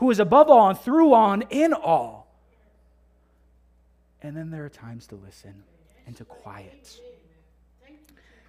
who 0.01 0.09
is 0.09 0.19
above 0.19 0.49
all 0.49 0.69
and 0.69 0.79
through 0.79 1.13
all 1.13 1.31
and 1.31 1.45
in 1.51 1.73
all. 1.73 2.27
And 4.23 4.35
then 4.35 4.49
there 4.49 4.65
are 4.65 4.69
times 4.69 5.05
to 5.07 5.15
listen 5.15 5.63
and 6.07 6.17
to 6.17 6.25
quiet. 6.25 6.99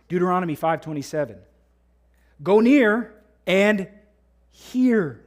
Deuteronomy 0.09 0.57
5:27. 0.57 1.39
Go 2.43 2.61
near 2.61 3.23
and 3.47 3.87
hear 4.51 5.23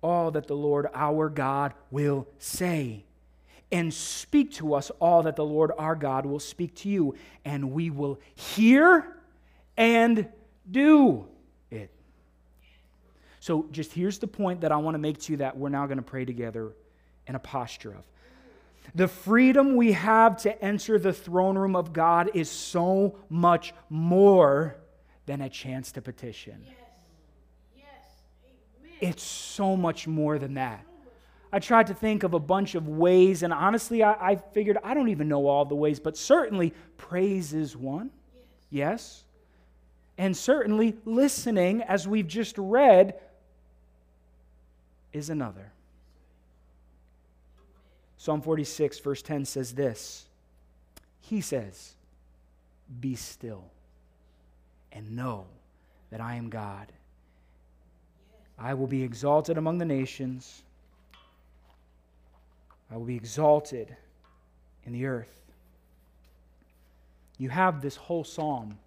all 0.00 0.30
that 0.30 0.46
the 0.46 0.54
Lord 0.54 0.86
our 0.94 1.28
God 1.28 1.74
will 1.90 2.28
say 2.38 3.04
and 3.72 3.92
speak 3.92 4.52
to 4.52 4.74
us 4.74 4.90
all 5.00 5.24
that 5.24 5.34
the 5.34 5.44
Lord 5.44 5.72
our 5.76 5.96
God 5.96 6.24
will 6.24 6.38
speak 6.38 6.72
to 6.76 6.88
you 6.88 7.16
and 7.44 7.72
we 7.72 7.90
will 7.90 8.20
hear 8.36 9.16
and 9.76 10.28
do 10.70 11.26
so, 13.44 13.66
just 13.72 13.92
here's 13.92 14.18
the 14.18 14.26
point 14.26 14.62
that 14.62 14.72
I 14.72 14.76
want 14.76 14.94
to 14.94 14.98
make 14.98 15.18
to 15.18 15.32
you 15.32 15.36
that 15.36 15.54
we're 15.54 15.68
now 15.68 15.84
going 15.84 15.98
to 15.98 16.02
pray 16.02 16.24
together 16.24 16.72
in 17.26 17.34
a 17.34 17.38
posture 17.38 17.90
of. 17.90 18.02
The 18.94 19.06
freedom 19.06 19.76
we 19.76 19.92
have 19.92 20.38
to 20.44 20.64
enter 20.64 20.98
the 20.98 21.12
throne 21.12 21.58
room 21.58 21.76
of 21.76 21.92
God 21.92 22.30
is 22.32 22.50
so 22.50 23.16
much 23.28 23.74
more 23.90 24.76
than 25.26 25.42
a 25.42 25.50
chance 25.50 25.92
to 25.92 26.00
petition. 26.00 26.64
Yes. 26.64 26.74
Yes. 27.76 27.86
It's 29.02 29.22
so 29.22 29.76
much 29.76 30.08
more 30.08 30.38
than 30.38 30.54
that. 30.54 30.82
I 31.52 31.58
tried 31.58 31.88
to 31.88 31.94
think 31.94 32.22
of 32.22 32.32
a 32.32 32.40
bunch 32.40 32.74
of 32.74 32.88
ways, 32.88 33.42
and 33.42 33.52
honestly, 33.52 34.02
I, 34.02 34.30
I 34.30 34.36
figured 34.36 34.78
I 34.82 34.94
don't 34.94 35.10
even 35.10 35.28
know 35.28 35.48
all 35.48 35.66
the 35.66 35.74
ways, 35.74 36.00
but 36.00 36.16
certainly 36.16 36.72
praise 36.96 37.52
is 37.52 37.76
one. 37.76 38.10
Yes. 38.32 38.46
yes. 38.70 39.24
And 40.16 40.34
certainly 40.34 40.96
listening, 41.04 41.82
as 41.82 42.08
we've 42.08 42.26
just 42.26 42.56
read, 42.56 43.20
is 45.14 45.30
another. 45.30 45.72
Psalm 48.18 48.42
46, 48.42 48.98
verse 48.98 49.22
10 49.22 49.46
says 49.46 49.72
this 49.72 50.26
He 51.20 51.40
says, 51.40 51.94
Be 53.00 53.14
still 53.14 53.64
and 54.92 55.16
know 55.16 55.46
that 56.10 56.20
I 56.20 56.34
am 56.34 56.50
God. 56.50 56.88
I 58.58 58.74
will 58.74 58.86
be 58.86 59.02
exalted 59.02 59.56
among 59.56 59.78
the 59.78 59.84
nations, 59.84 60.62
I 62.90 62.96
will 62.96 63.06
be 63.06 63.16
exalted 63.16 63.96
in 64.84 64.92
the 64.92 65.06
earth. 65.06 65.40
You 67.38 67.48
have 67.48 67.82
this 67.82 67.96
whole 67.96 68.24
psalm 68.24 68.78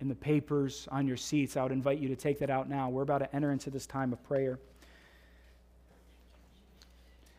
in 0.00 0.08
the 0.08 0.14
papers 0.14 0.88
on 0.90 1.06
your 1.06 1.16
seats. 1.16 1.56
I 1.56 1.62
would 1.62 1.72
invite 1.72 1.98
you 1.98 2.08
to 2.08 2.16
take 2.16 2.38
that 2.38 2.50
out 2.50 2.68
now. 2.68 2.88
We're 2.88 3.02
about 3.02 3.18
to 3.18 3.34
enter 3.36 3.52
into 3.52 3.70
this 3.70 3.86
time 3.86 4.12
of 4.12 4.22
prayer. 4.24 4.58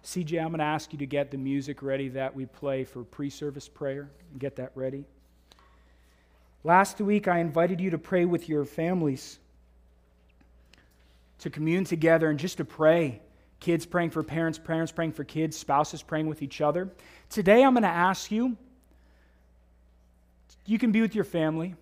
CJ, 0.04 0.42
I'm 0.42 0.50
going 0.50 0.60
to 0.60 0.66
ask 0.66 0.92
you 0.92 1.00
to 1.00 1.06
get 1.06 1.32
the 1.32 1.38
music 1.38 1.82
ready 1.82 2.10
that 2.10 2.36
we 2.36 2.46
play 2.46 2.84
for 2.84 3.04
pre 3.04 3.30
service 3.30 3.70
prayer 3.70 4.10
and 4.32 4.40
get 4.40 4.58
that 4.58 4.72
ready. 4.76 5.06
Last 6.66 7.00
week, 7.00 7.28
I 7.28 7.40
invited 7.40 7.80
you 7.80 7.92
to 7.92 7.98
pray 7.98 8.26
with 8.26 8.50
your 8.50 8.66
families, 8.66 9.40
to 11.40 11.50
commune 11.50 11.86
together 11.86 12.30
and 12.30 12.40
just 12.40 12.58
to 12.58 12.66
pray. 12.66 13.22
Kids 13.62 13.86
praying 13.86 14.10
for 14.10 14.24
parents, 14.24 14.60
parents 14.60 14.92
praying 14.92 15.14
for 15.14 15.24
kids, 15.24 15.56
spouses 15.56 16.02
praying 16.02 16.28
with 16.28 16.42
each 16.42 16.60
other. 16.60 16.90
Today, 17.30 17.64
I'm 17.64 17.74
going 17.74 17.84
to 17.84 17.90
ask 17.90 18.30
you 18.30 18.58
you 20.66 20.78
can 20.78 20.92
be 20.92 21.02
with 21.02 21.16
your 21.16 21.24
family, 21.24 21.76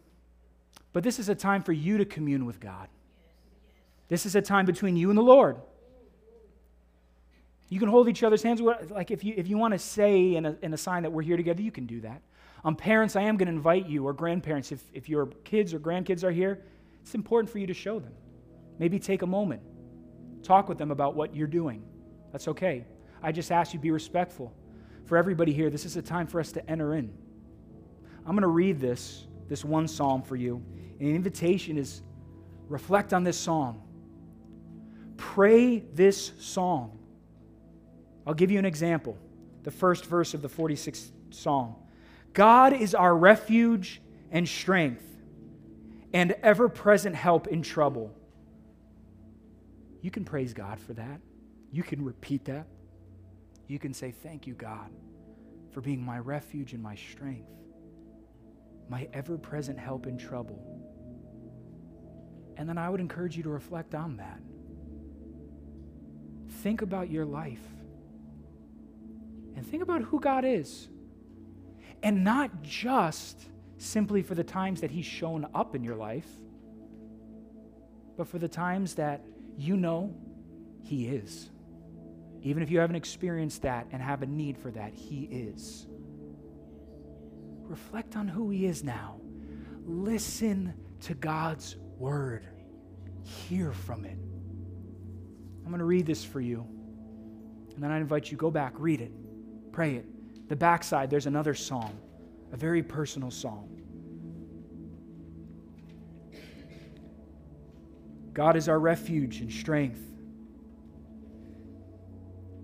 but 0.93 1.03
this 1.03 1.17
is 1.17 1.27
a 1.29 1.35
time 1.35 1.63
for 1.63 1.73
you 1.73 1.97
to 1.97 2.05
commune 2.05 2.45
with 2.45 2.59
God. 2.59 2.87
This 4.09 4.25
is 4.27 4.35
a 4.35 4.41
time 4.41 4.65
between 4.65 4.95
you 4.95 5.09
and 5.09 5.17
the 5.17 5.23
Lord. 5.23 5.57
You 7.71 7.79
can 7.79 7.87
hold 7.87 8.09
each 8.09 8.21
other's 8.21 8.43
hands. 8.43 8.59
Like 8.59 9.11
if 9.11 9.23
you, 9.23 9.33
if 9.37 9.47
you 9.47 9.57
want 9.57 9.71
to 9.71 9.79
say 9.79 10.35
in 10.35 10.45
a, 10.45 10.57
in 10.61 10.73
a 10.73 10.77
sign 10.77 11.03
that 11.03 11.09
we're 11.09 11.21
here 11.21 11.37
together, 11.37 11.61
you 11.61 11.71
can 11.71 11.85
do 11.85 12.01
that. 12.01 12.21
Um, 12.65 12.75
parents, 12.75 13.15
I 13.15 13.21
am 13.21 13.37
going 13.37 13.47
to 13.47 13.53
invite 13.53 13.87
you, 13.87 14.05
or 14.05 14.11
grandparents, 14.11 14.73
if, 14.73 14.83
if 14.93 15.07
your 15.07 15.27
kids 15.45 15.73
or 15.73 15.79
grandkids 15.79 16.25
are 16.25 16.31
here, 16.31 16.65
it's 17.01 17.15
important 17.15 17.49
for 17.49 17.59
you 17.59 17.67
to 17.67 17.73
show 17.73 17.97
them. 17.97 18.11
Maybe 18.77 18.99
take 18.99 19.21
a 19.21 19.25
moment, 19.25 19.61
talk 20.43 20.67
with 20.67 20.77
them 20.77 20.91
about 20.91 21.15
what 21.15 21.33
you're 21.33 21.47
doing. 21.47 21.81
That's 22.33 22.49
okay. 22.49 22.83
I 23.23 23.31
just 23.31 23.53
ask 23.53 23.73
you 23.73 23.79
be 23.79 23.91
respectful. 23.91 24.53
For 25.05 25.17
everybody 25.17 25.53
here, 25.53 25.69
this 25.69 25.85
is 25.85 25.95
a 25.95 26.01
time 26.01 26.27
for 26.27 26.41
us 26.41 26.51
to 26.51 26.69
enter 26.69 26.93
in. 26.95 27.09
I'm 28.25 28.33
going 28.33 28.41
to 28.41 28.47
read 28.47 28.81
this, 28.81 29.27
this 29.47 29.63
one 29.63 29.87
psalm 29.87 30.23
for 30.23 30.35
you. 30.35 30.61
And 30.99 31.07
the 31.07 31.15
invitation 31.15 31.77
is 31.77 32.01
reflect 32.67 33.13
on 33.13 33.23
this 33.23 33.37
psalm. 33.37 33.81
Pray 35.15 35.79
this 35.79 36.33
song 36.37 36.97
I'll 38.31 38.35
give 38.35 38.49
you 38.49 38.59
an 38.59 38.65
example. 38.65 39.17
The 39.63 39.71
first 39.71 40.05
verse 40.05 40.33
of 40.33 40.41
the 40.41 40.47
46th 40.47 41.11
Psalm 41.31 41.75
God 42.31 42.71
is 42.71 42.95
our 42.95 43.13
refuge 43.13 44.01
and 44.31 44.47
strength 44.47 45.03
and 46.13 46.31
ever 46.41 46.69
present 46.69 47.13
help 47.13 47.47
in 47.47 47.61
trouble. 47.61 48.15
You 50.01 50.11
can 50.11 50.23
praise 50.23 50.53
God 50.53 50.79
for 50.79 50.93
that. 50.93 51.19
You 51.73 51.83
can 51.83 52.05
repeat 52.05 52.45
that. 52.45 52.67
You 53.67 53.79
can 53.79 53.93
say, 53.93 54.11
Thank 54.11 54.47
you, 54.47 54.53
God, 54.53 54.89
for 55.71 55.81
being 55.81 56.01
my 56.01 56.19
refuge 56.19 56.71
and 56.71 56.81
my 56.81 56.95
strength, 56.95 57.51
my 58.87 59.09
ever 59.11 59.37
present 59.37 59.77
help 59.77 60.07
in 60.07 60.17
trouble. 60.17 60.57
And 62.55 62.69
then 62.69 62.77
I 62.77 62.89
would 62.89 63.01
encourage 63.01 63.35
you 63.35 63.43
to 63.43 63.49
reflect 63.49 63.93
on 63.93 64.15
that. 64.15 64.39
Think 66.61 66.81
about 66.81 67.11
your 67.11 67.25
life 67.25 67.59
and 69.55 69.65
think 69.65 69.83
about 69.83 70.01
who 70.01 70.19
God 70.19 70.45
is. 70.45 70.89
And 72.03 72.23
not 72.23 72.63
just 72.63 73.49
simply 73.77 74.21
for 74.21 74.35
the 74.35 74.43
times 74.43 74.81
that 74.81 74.91
He's 74.91 75.05
shown 75.05 75.47
up 75.53 75.75
in 75.75 75.83
your 75.83 75.95
life, 75.95 76.27
but 78.17 78.27
for 78.27 78.39
the 78.39 78.47
times 78.47 78.95
that 78.95 79.23
you 79.57 79.77
know 79.77 80.13
He 80.83 81.07
is. 81.07 81.49
Even 82.43 82.63
if 82.63 82.71
you 82.71 82.79
haven't 82.79 82.95
experienced 82.95 83.61
that 83.63 83.87
and 83.91 84.01
have 84.01 84.23
a 84.23 84.25
need 84.25 84.57
for 84.57 84.71
that, 84.71 84.93
He 84.93 85.23
is. 85.25 85.87
Reflect 87.63 88.15
on 88.15 88.27
who 88.27 88.49
He 88.49 88.65
is 88.65 88.83
now. 88.83 89.17
Listen 89.85 90.73
to 91.01 91.13
God's 91.13 91.75
Word, 91.97 92.47
hear 93.23 93.71
from 93.71 94.05
it. 94.05 94.17
I'm 95.63 95.69
going 95.69 95.79
to 95.79 95.85
read 95.85 96.05
this 96.05 96.25
for 96.25 96.41
you. 96.41 96.65
And 97.75 97.83
then 97.83 97.91
I 97.91 97.97
invite 97.97 98.31
you 98.31 98.37
go 98.37 98.51
back, 98.51 98.73
read 98.77 99.01
it. 99.01 99.11
Pray 99.71 99.95
it. 99.95 100.05
The 100.49 100.55
backside, 100.55 101.09
there's 101.09 101.27
another 101.27 101.53
psalm, 101.53 101.97
a 102.51 102.57
very 102.57 102.83
personal 102.83 103.31
psalm. 103.31 103.69
God 108.33 108.55
is 108.55 108.69
our 108.69 108.79
refuge 108.79 109.41
and 109.41 109.51
strength, 109.51 110.01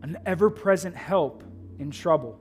an 0.02 0.18
ever 0.26 0.50
present 0.50 0.96
help 0.96 1.44
in 1.80 1.92
trouble. 1.92 2.40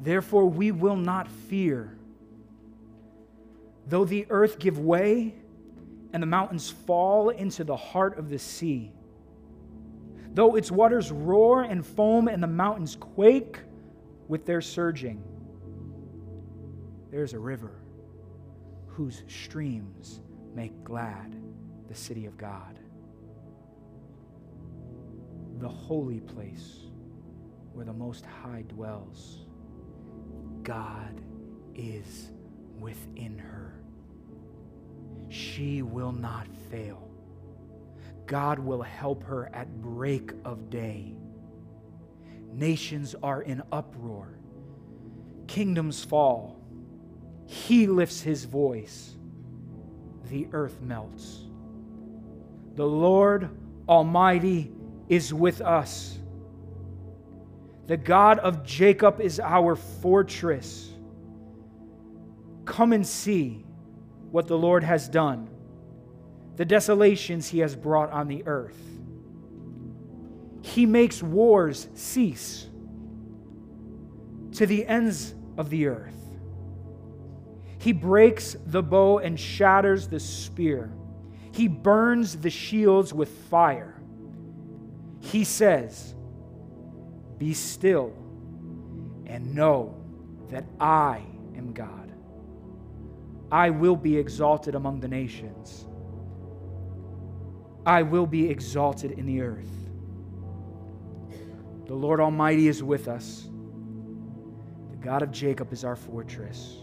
Therefore, 0.00 0.46
we 0.46 0.72
will 0.72 0.96
not 0.96 1.28
fear. 1.28 1.96
Though 3.86 4.04
the 4.04 4.26
earth 4.30 4.58
give 4.58 4.78
way 4.78 5.34
and 6.12 6.22
the 6.22 6.26
mountains 6.26 6.70
fall 6.70 7.30
into 7.30 7.64
the 7.64 7.76
heart 7.76 8.18
of 8.18 8.30
the 8.30 8.38
sea, 8.38 8.92
though 10.34 10.56
its 10.56 10.70
waters 10.70 11.10
roar 11.10 11.62
and 11.62 11.84
foam 11.84 12.28
and 12.28 12.42
the 12.42 12.46
mountains 12.46 12.96
quake 12.96 13.58
with 14.28 14.46
their 14.46 14.60
surging. 14.60 15.22
There 17.10 17.24
is 17.24 17.32
a 17.32 17.38
river 17.38 17.80
whose 18.86 19.24
streams 19.26 20.20
make 20.54 20.84
glad 20.84 21.36
the 21.88 21.94
city 21.94 22.26
of 22.26 22.36
God, 22.36 22.78
the 25.58 25.68
holy 25.68 26.20
place 26.20 26.78
where 27.72 27.84
the 27.84 27.92
Most 27.92 28.24
High 28.24 28.62
dwells. 28.68 29.46
God 30.62 31.20
is 31.74 32.30
within 32.78 33.38
her. 33.38 33.80
She 35.28 35.82
will 35.82 36.12
not 36.12 36.46
fail. 36.70 37.09
God 38.30 38.60
will 38.60 38.82
help 38.82 39.24
her 39.24 39.50
at 39.52 39.82
break 39.82 40.30
of 40.44 40.70
day. 40.70 41.16
Nations 42.52 43.16
are 43.24 43.42
in 43.42 43.60
uproar, 43.72 44.38
kingdoms 45.48 46.04
fall. 46.04 46.62
He 47.46 47.88
lifts 47.88 48.20
his 48.20 48.44
voice, 48.44 49.16
the 50.28 50.46
earth 50.52 50.80
melts. 50.80 51.40
The 52.76 52.86
Lord 52.86 53.50
Almighty 53.88 54.70
is 55.08 55.34
with 55.34 55.60
us. 55.60 56.16
The 57.88 57.96
God 57.96 58.38
of 58.38 58.64
Jacob 58.64 59.20
is 59.20 59.40
our 59.40 59.74
fortress. 59.74 60.88
Come 62.64 62.92
and 62.92 63.04
see 63.04 63.64
what 64.30 64.46
the 64.46 64.56
Lord 64.56 64.84
has 64.84 65.08
done 65.08 65.48
the 66.60 66.66
desolations 66.66 67.48
he 67.48 67.60
has 67.60 67.74
brought 67.74 68.12
on 68.12 68.28
the 68.28 68.46
earth. 68.46 68.76
He 70.60 70.84
makes 70.84 71.22
wars 71.22 71.88
cease 71.94 72.68
to 74.52 74.66
the 74.66 74.84
ends 74.84 75.34
of 75.56 75.70
the 75.70 75.86
earth. 75.86 76.18
He 77.78 77.94
breaks 77.94 78.58
the 78.66 78.82
bow 78.82 79.20
and 79.20 79.40
shatters 79.40 80.06
the 80.06 80.20
spear. 80.20 80.92
He 81.50 81.66
burns 81.66 82.36
the 82.36 82.50
shields 82.50 83.14
with 83.14 83.30
fire. 83.48 83.98
He 85.20 85.44
says, 85.44 86.14
Be 87.38 87.54
still 87.54 88.12
and 89.24 89.54
know 89.54 89.94
that 90.50 90.66
I 90.78 91.22
am 91.56 91.72
God. 91.72 92.12
I 93.50 93.70
will 93.70 93.96
be 93.96 94.18
exalted 94.18 94.74
among 94.74 95.00
the 95.00 95.08
nations. 95.08 95.86
I 97.90 98.02
will 98.02 98.24
be 98.24 98.48
exalted 98.48 99.10
in 99.10 99.26
the 99.26 99.40
earth. 99.40 99.66
The 101.88 101.94
Lord 101.94 102.20
Almighty 102.20 102.68
is 102.68 102.84
with 102.84 103.08
us. 103.08 103.48
The 104.92 104.96
God 104.98 105.22
of 105.22 105.32
Jacob 105.32 105.72
is 105.72 105.82
our 105.82 105.96
fortress. 105.96 106.76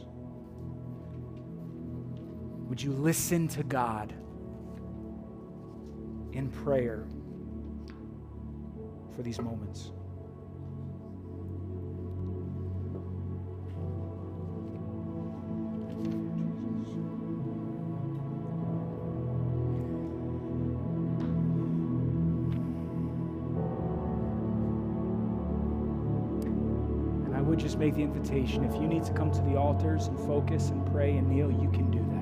Would 2.68 2.84
you 2.84 2.92
listen 2.92 3.48
to 3.48 3.64
God 3.64 4.14
in 6.34 6.50
prayer 6.50 7.06
for 9.16 9.22
these 9.22 9.40
moments? 9.40 9.92
Make 27.88 27.96
the 27.96 28.02
invitation. 28.02 28.66
If 28.66 28.74
you 28.74 28.86
need 28.86 29.06
to 29.06 29.14
come 29.14 29.32
to 29.32 29.42
the 29.44 29.56
altars 29.56 30.08
and 30.08 30.20
focus 30.28 30.72
and 30.72 30.86
pray 30.92 31.16
and 31.16 31.30
kneel, 31.30 31.50
you 31.50 31.70
can 31.72 31.90
do 31.90 32.00
that. 32.12 32.17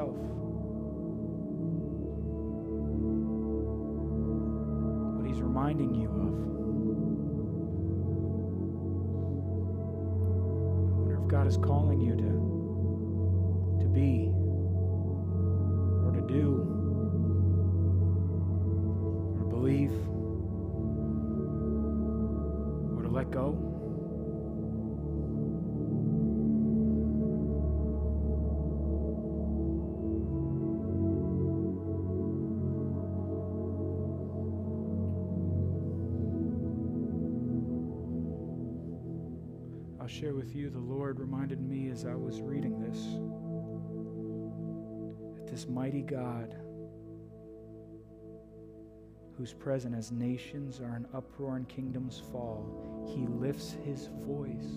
About 0.00 0.14
Himself. 0.14 0.16
What 5.16 5.26
He's 5.26 5.40
reminding 5.40 5.94
you 5.94 6.08
of. 6.08 6.16
I 10.88 11.00
wonder 11.00 11.22
if 11.22 11.28
God 11.28 11.46
is 11.46 11.56
calling 11.56 11.79
share 40.20 40.34
with 40.34 40.54
you, 40.54 40.68
the 40.68 40.78
Lord 40.78 41.18
reminded 41.18 41.62
me 41.62 41.88
as 41.88 42.04
I 42.04 42.14
was 42.14 42.42
reading 42.42 42.78
this 42.78 42.98
that 45.34 45.50
this 45.50 45.66
mighty 45.66 46.02
God, 46.02 46.54
who's 49.38 49.54
present 49.54 49.94
as 49.94 50.12
nations 50.12 50.78
are 50.78 50.94
in 50.96 51.06
uproar 51.14 51.56
and 51.56 51.66
kingdoms 51.66 52.22
fall, 52.30 53.08
he 53.08 53.26
lifts 53.28 53.74
his 53.82 54.10
voice 54.26 54.68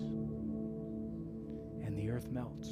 and 1.84 1.94
the 1.94 2.08
earth 2.08 2.30
melts. 2.30 2.70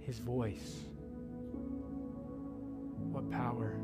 His 0.00 0.18
voice. 0.18 0.80
What 3.12 3.30
power. 3.30 3.80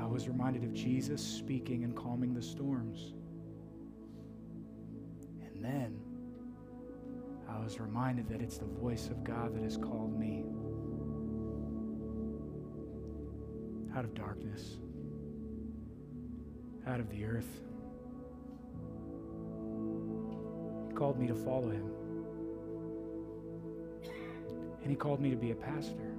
I 0.00 0.06
was 0.06 0.28
reminded 0.28 0.62
of 0.62 0.72
Jesus 0.72 1.20
speaking 1.20 1.82
and 1.82 1.96
calming 1.96 2.32
the 2.32 2.42
storms. 2.42 3.14
Was 7.74 7.80
reminded 7.80 8.28
that 8.28 8.40
it's 8.40 8.58
the 8.58 8.64
voice 8.64 9.08
of 9.08 9.24
God 9.24 9.52
that 9.54 9.62
has 9.64 9.76
called 9.76 10.16
me 10.18 10.44
out 13.96 14.04
of 14.04 14.14
darkness, 14.14 14.76
out 16.86 17.00
of 17.00 17.10
the 17.10 17.24
earth. 17.24 17.48
He 20.88 20.94
called 20.94 21.18
me 21.18 21.26
to 21.26 21.34
follow 21.34 21.70
him. 21.70 21.90
And 24.82 24.90
he 24.90 24.96
called 24.96 25.20
me 25.20 25.30
to 25.30 25.36
be 25.36 25.50
a 25.50 25.56
pastor. 25.56 26.13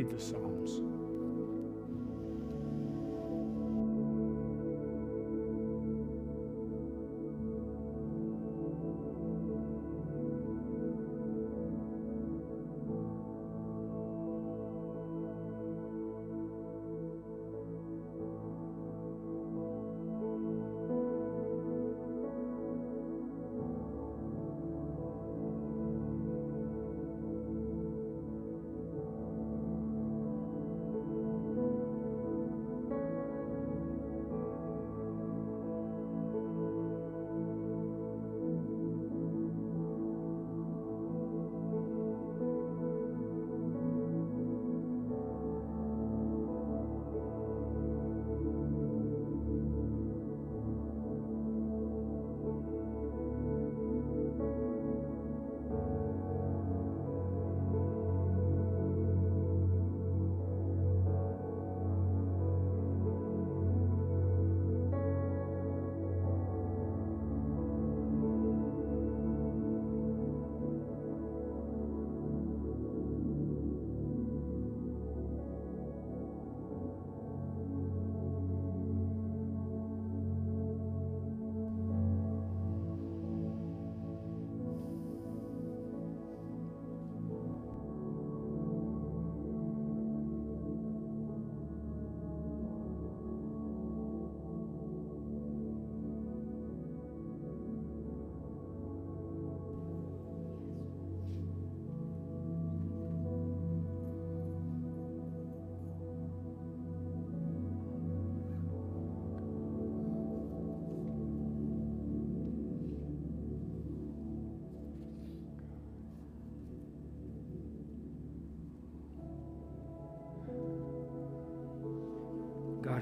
Read 0.00 0.08
the 0.08 0.18
Psalms. 0.18 0.89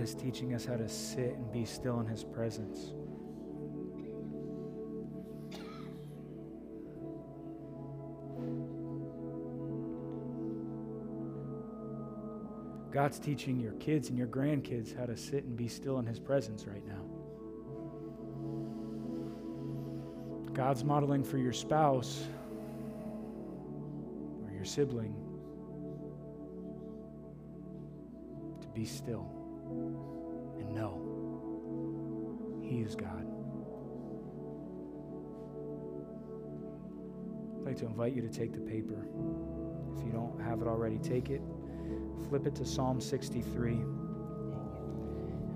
Is 0.09 0.15
teaching 0.15 0.55
us 0.55 0.65
how 0.65 0.77
to 0.77 0.89
sit 0.89 1.35
and 1.35 1.53
be 1.53 1.67
still 1.67 2.01
in 2.01 2.07
His 2.07 2.25
presence. 2.25 2.93
God's 12.91 13.19
teaching 13.19 13.61
your 13.61 13.73
kids 13.75 14.09
and 14.09 14.17
your 14.17 14.27
grandkids 14.29 14.97
how 14.99 15.05
to 15.05 15.17
sit 15.17 15.45
and 15.45 15.55
be 15.57 15.69
still 15.69 15.99
in 15.99 16.07
His 16.07 16.19
presence 16.19 16.67
right 16.67 16.87
now. 16.87 17.05
God's 20.55 20.85
modeling 20.85 21.23
for 21.23 21.37
your 21.37 21.53
spouse 21.53 22.25
or 24.47 24.53
your 24.53 24.65
sibling 24.65 25.15
to 28.63 28.69
be 28.69 28.87
still 28.87 29.38
God. 32.95 33.27
I'd 37.57 37.65
like 37.65 37.77
to 37.79 37.87
invite 37.87 38.15
you 38.15 38.23
to 38.23 38.29
take 38.29 38.53
the 38.53 38.61
paper. 38.61 39.07
If 39.97 40.05
you 40.05 40.13
don't 40.13 40.41
have 40.41 40.63
it 40.63 40.69
already, 40.69 40.99
take 40.99 41.31
it. 41.31 41.43
Flip 42.29 42.47
it 42.47 42.55
to 42.57 42.65
Psalm 42.65 43.01
63. 43.01 43.73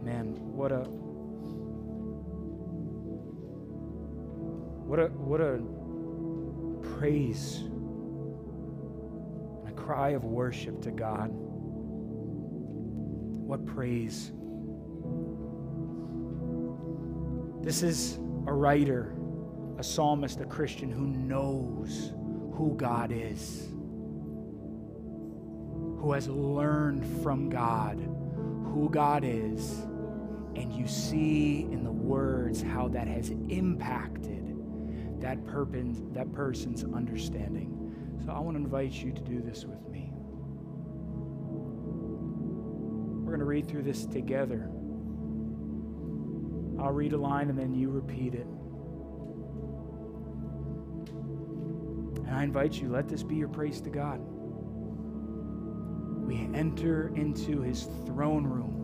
Man, 0.02 0.34
what 0.40 0.72
a 0.72 0.86
What 4.92 5.00
a, 5.00 5.06
what 5.06 5.40
a 5.40 5.58
praise 6.98 7.60
and 9.64 9.68
a 9.68 9.72
cry 9.72 10.10
of 10.10 10.24
worship 10.26 10.82
to 10.82 10.90
God. 10.90 11.30
What 13.46 13.64
praise. 13.64 14.32
This 17.62 17.82
is 17.82 18.18
a 18.46 18.52
writer, 18.52 19.14
a 19.78 19.84
psalmist, 19.84 20.40
a 20.40 20.46
Christian 20.46 20.90
who 20.90 21.06
knows 21.06 22.12
who 22.54 22.74
God 22.76 23.12
is, 23.12 23.68
who 26.00 26.12
has 26.12 26.28
learned 26.28 27.06
from 27.22 27.48
God 27.48 27.98
who 28.72 28.88
God 28.88 29.22
is, 29.24 29.80
and 30.56 30.72
you 30.72 30.86
see 30.86 31.62
in 31.70 31.84
the 31.84 31.92
words 31.92 32.62
how 32.62 32.88
that 32.88 33.06
has 33.06 33.30
impacted 33.30 34.56
that, 35.20 35.38
that 36.14 36.32
person's 36.32 36.84
understanding. 36.84 38.18
So 38.24 38.32
I 38.32 38.40
want 38.40 38.56
to 38.56 38.62
invite 38.62 38.92
you 38.92 39.12
to 39.12 39.20
do 39.20 39.40
this 39.40 39.64
with 39.64 39.86
me. 39.88 40.10
We're 43.20 43.32
going 43.32 43.40
to 43.40 43.44
read 43.44 43.68
through 43.68 43.82
this 43.82 44.06
together. 44.06 44.70
I'll 46.82 46.90
read 46.90 47.12
a 47.12 47.16
line 47.16 47.48
and 47.48 47.56
then 47.56 47.72
you 47.72 47.90
repeat 47.90 48.34
it. 48.34 48.46
And 52.26 52.30
I 52.30 52.42
invite 52.42 52.74
you, 52.74 52.88
let 52.88 53.08
this 53.08 53.22
be 53.22 53.36
your 53.36 53.46
praise 53.48 53.80
to 53.82 53.90
God. 53.90 54.18
We 56.26 56.48
enter 56.54 57.12
into 57.14 57.60
his 57.60 57.84
throne 58.04 58.44
room 58.44 58.80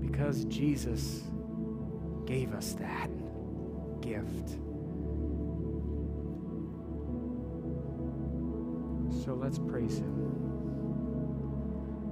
because 0.00 0.46
Jesus 0.46 1.24
gave 2.24 2.54
us 2.54 2.72
that 2.74 3.10
gift. 4.00 4.50
So 9.22 9.34
let's 9.34 9.58
praise 9.58 9.98
him. 9.98 10.14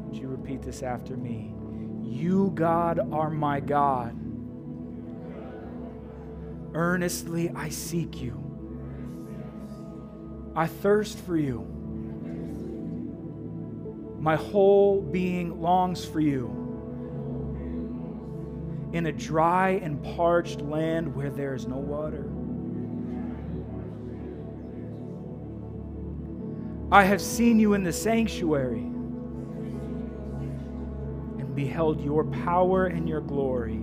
Would 0.05 0.19
you 0.19 0.29
repeat 0.29 0.61
this 0.61 0.83
after 0.83 1.17
me? 1.17 1.56
You, 2.07 2.53
God, 2.55 3.01
are 3.13 3.31
my 3.31 3.59
God. 3.59 4.17
Earnestly 6.73 7.51
I 7.55 7.69
seek 7.69 8.23
you. 8.23 8.43
I 10.55 10.67
thirst 10.67 11.19
for 11.19 11.37
you. 11.37 11.67
My 14.21 14.37
whole 14.37 15.03
being 15.03 15.61
longs 15.61 16.05
for 16.05 16.21
you. 16.21 16.47
In 18.93 19.07
a 19.07 19.13
dry 19.13 19.81
and 19.83 20.03
parched 20.03 20.61
land 20.61 21.15
where 21.15 21.31
there 21.31 21.55
is 21.55 21.67
no 21.67 21.77
water. 21.77 22.31
I 26.93 27.03
have 27.03 27.21
seen 27.21 27.59
you 27.59 27.75
in 27.75 27.83
the 27.83 27.93
sanctuary 27.93 28.87
beheld 31.77 32.03
your 32.03 32.25
power 32.25 32.87
and 32.87 33.07
your 33.07 33.21
glory. 33.21 33.83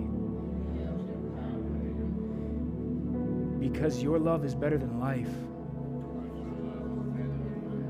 Because 3.59 4.01
your 4.01 4.17
love 4.17 4.43
is 4.43 4.55
better 4.55 4.79
than 4.79 4.99
life, 4.99 5.29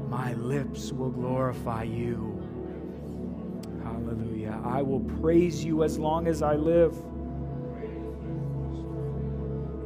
my 0.10 0.34
lips 0.34 0.91
will 0.91 1.10
glorify 1.10 1.84
you. 1.84 2.38
Hallelujah. 3.82 4.60
I 4.66 4.82
will 4.82 4.99
praise 5.22 5.64
you 5.64 5.84
as 5.86 5.97
long 5.97 6.28
as 6.28 6.41
I 6.41 6.56
live. 6.56 6.97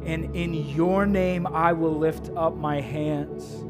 And 0.04 0.34
in 0.34 0.52
your 0.52 1.06
name 1.06 1.46
I 1.46 1.72
will 1.74 1.96
lift 1.96 2.28
up 2.36 2.56
my 2.56 2.80
hands. 2.80 3.67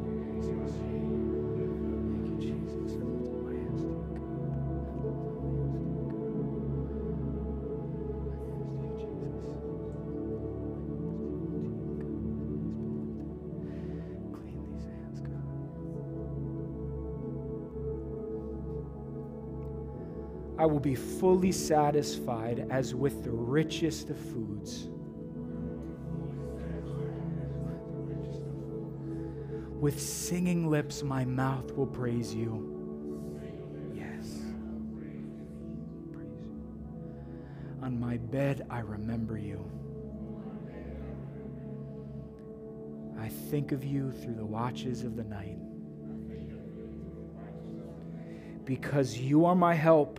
I 20.59 20.67
will 20.67 20.81
be 20.81 20.97
fully 20.97 21.53
satisfied 21.53 22.67
as 22.69 22.93
with 22.93 23.23
the 23.23 23.31
richest 23.31 24.11
of 24.11 24.19
foods. 24.19 24.89
With 29.81 30.01
singing 30.01 30.69
lips, 30.69 31.05
my 31.05 31.25
mouth 31.25 31.71
will 31.77 31.87
praise 31.87 32.35
you. 32.35 32.75
Yes. 33.95 34.43
On 37.81 38.01
my 38.01 38.17
bed, 38.17 38.67
I 38.69 38.81
remember 38.81 39.39
you. 39.39 39.65
I 43.21 43.29
think 43.29 43.71
of 43.71 43.85
you 43.85 44.11
through 44.11 44.35
the 44.35 44.45
watches 44.45 45.05
of 45.05 45.15
the 45.15 45.23
night. 45.23 45.59
Because 48.65 49.17
you 49.17 49.45
are 49.45 49.55
my 49.55 49.75
help, 49.75 50.19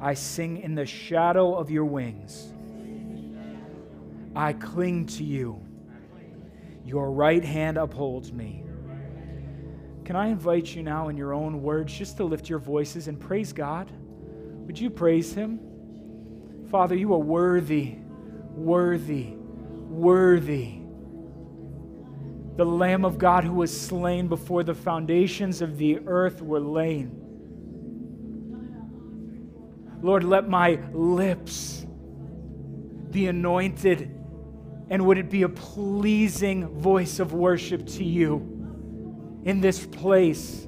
I 0.00 0.14
sing 0.14 0.58
in 0.58 0.74
the 0.74 0.86
shadow 0.86 1.54
of 1.54 1.70
your 1.70 1.84
wings. 1.84 2.52
I 4.36 4.52
cling 4.52 5.06
to 5.06 5.24
you. 5.24 5.60
Your 6.84 7.10
right 7.10 7.44
hand 7.44 7.76
upholds 7.76 8.32
me. 8.32 8.62
Can 10.04 10.16
I 10.16 10.28
invite 10.28 10.74
you 10.74 10.82
now, 10.82 11.08
in 11.08 11.16
your 11.16 11.34
own 11.34 11.62
words, 11.62 11.92
just 11.92 12.16
to 12.16 12.24
lift 12.24 12.48
your 12.48 12.58
voices 12.58 13.08
and 13.08 13.18
praise 13.20 13.52
God? 13.52 13.90
Would 14.66 14.78
you 14.78 14.88
praise 14.88 15.34
Him? 15.34 15.60
Father, 16.70 16.94
you 16.94 17.12
are 17.12 17.18
worthy, 17.18 17.96
worthy, 18.54 19.34
worthy. 19.88 20.80
The 22.56 22.64
Lamb 22.64 23.04
of 23.04 23.18
God 23.18 23.44
who 23.44 23.52
was 23.52 23.78
slain 23.78 24.28
before 24.28 24.62
the 24.62 24.74
foundations 24.74 25.60
of 25.60 25.76
the 25.78 25.98
earth 26.06 26.40
were 26.40 26.60
laid. 26.60 27.10
Lord, 30.08 30.24
let 30.24 30.48
my 30.48 30.80
lips 30.94 31.84
be 33.10 33.26
anointed 33.26 34.10
and 34.88 35.04
would 35.04 35.18
it 35.18 35.28
be 35.28 35.42
a 35.42 35.50
pleasing 35.50 36.66
voice 36.68 37.20
of 37.20 37.34
worship 37.34 37.86
to 37.88 38.04
you 38.04 38.36
in 39.44 39.60
this 39.60 39.84
place? 39.84 40.66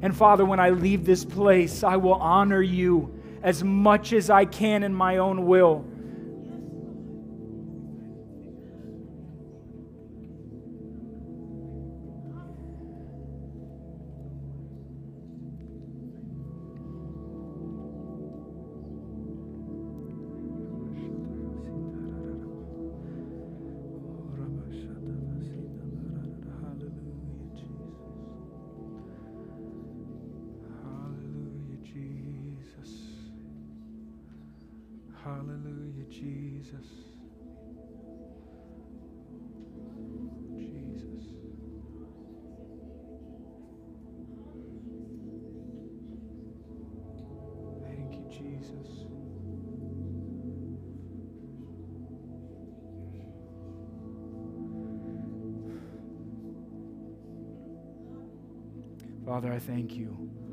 And 0.00 0.16
Father, 0.16 0.46
when 0.46 0.58
I 0.58 0.70
leave 0.70 1.04
this 1.04 1.22
place, 1.22 1.84
I 1.84 1.96
will 1.96 2.14
honor 2.14 2.62
you 2.62 3.22
as 3.42 3.62
much 3.62 4.14
as 4.14 4.30
I 4.30 4.46
can 4.46 4.84
in 4.84 4.94
my 4.94 5.18
own 5.18 5.44
will. 5.44 5.84
Jesus. 36.66 36.86
Jesus. 40.58 41.22
Thank 47.84 48.14
you, 48.14 48.26
Jesus. 48.30 48.88
Father, 59.24 59.52
I 59.52 59.58
thank 59.60 59.94
you 59.94 60.45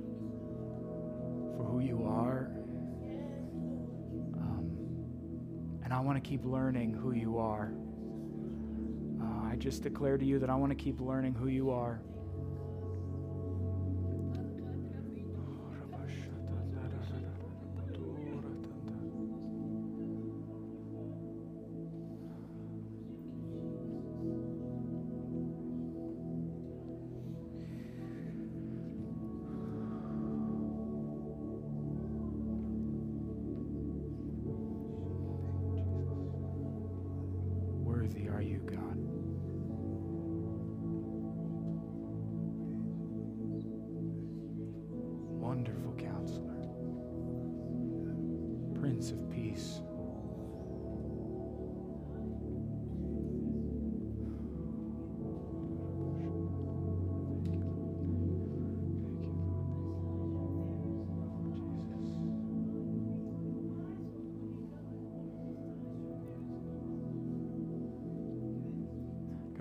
want 6.03 6.21
to 6.21 6.29
keep 6.29 6.45
learning 6.45 6.93
who 6.93 7.13
you 7.13 7.37
are. 7.37 7.73
Uh, 9.21 9.51
I 9.51 9.55
just 9.55 9.83
declare 9.83 10.17
to 10.17 10.25
you 10.25 10.37
that 10.39 10.49
I 10.49 10.55
want 10.55 10.71
to 10.71 10.75
keep 10.75 10.99
learning 10.99 11.33
who 11.33 11.47
you 11.47 11.71
are. 11.71 12.01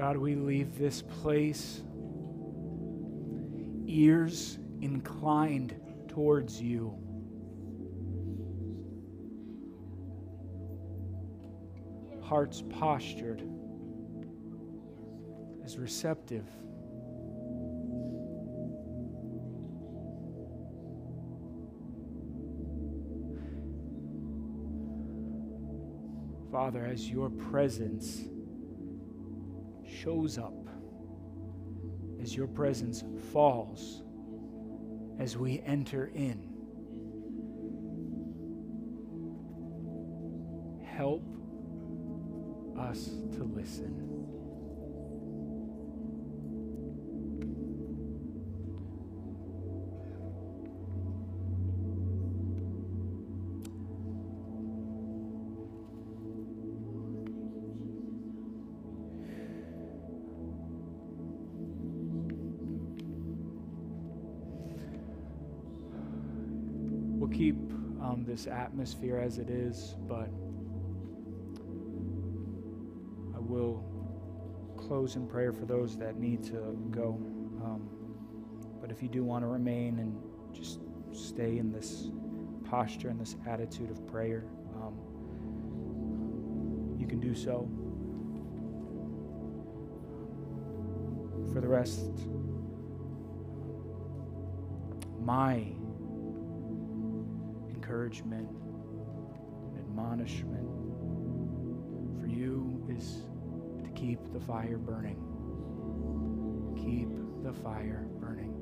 God, 0.02 0.16
we 0.16 0.34
leave 0.34 0.76
this 0.80 1.00
place 1.00 1.80
ears 3.86 4.58
inclined 4.80 5.80
towards 6.08 6.60
you. 6.60 6.92
Hearts 12.20 12.64
postured 12.68 13.44
as 15.64 15.78
receptive. 15.78 16.48
Father, 26.50 26.86
as 26.86 27.08
your 27.08 27.30
presence 27.30 28.24
shows 30.02 30.36
up, 30.36 30.68
as 32.20 32.34
your 32.34 32.48
presence 32.48 33.04
falls, 33.32 34.02
as 35.20 35.36
we 35.36 35.60
enter 35.64 36.10
in. 36.14 36.51
This 68.32 68.46
atmosphere 68.46 69.18
as 69.18 69.36
it 69.36 69.50
is, 69.50 69.94
but 70.08 70.30
I 73.36 73.38
will 73.38 73.84
close 74.78 75.16
in 75.16 75.26
prayer 75.26 75.52
for 75.52 75.66
those 75.66 75.98
that 75.98 76.16
need 76.18 76.42
to 76.44 76.74
go. 76.90 77.20
Um, 77.62 77.90
but 78.80 78.90
if 78.90 79.02
you 79.02 79.10
do 79.10 79.22
want 79.22 79.44
to 79.44 79.48
remain 79.48 79.98
and 79.98 80.18
just 80.50 80.80
stay 81.12 81.58
in 81.58 81.70
this 81.72 82.08
posture 82.64 83.10
and 83.10 83.20
this 83.20 83.36
attitude 83.46 83.90
of 83.90 84.06
prayer, 84.06 84.46
um, 84.76 84.96
you 86.98 87.06
can 87.06 87.20
do 87.20 87.34
so. 87.34 87.68
For 91.52 91.60
the 91.60 91.68
rest, 91.68 92.08
my 95.20 95.66
encouragement 97.92 98.48
and 98.48 99.78
admonishment 99.78 100.66
for 102.18 102.26
you 102.26 102.82
is 102.88 103.24
to 103.84 103.90
keep 103.90 104.18
the 104.32 104.40
fire 104.40 104.78
burning. 104.78 105.18
Keep 106.74 107.10
the 107.44 107.52
fire 107.52 108.06
burning. 108.18 108.54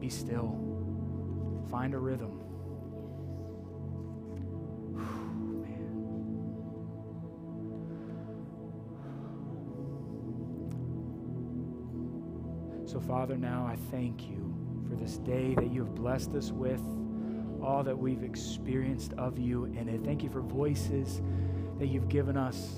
Be 0.00 0.08
still. 0.08 0.56
Find 1.70 1.92
a 1.92 1.98
rhythm. 1.98 2.40
So, 12.86 13.00
Father, 13.00 13.36
now 13.36 13.66
I 13.66 13.76
thank 13.90 14.28
you 14.28 14.54
for 14.88 14.94
this 14.94 15.16
day 15.16 15.54
that 15.56 15.72
you 15.72 15.84
have 15.84 15.94
blessed 15.96 16.34
us 16.36 16.52
with, 16.52 16.82
all 17.64 17.82
that 17.82 17.96
we've 17.96 18.22
experienced 18.22 19.14
of 19.14 19.38
you 19.38 19.64
in 19.64 19.88
it. 19.88 20.04
Thank 20.04 20.22
you 20.22 20.28
for 20.28 20.40
voices 20.40 21.22
that 21.78 21.86
you've 21.86 22.08
given 22.08 22.36
us. 22.36 22.68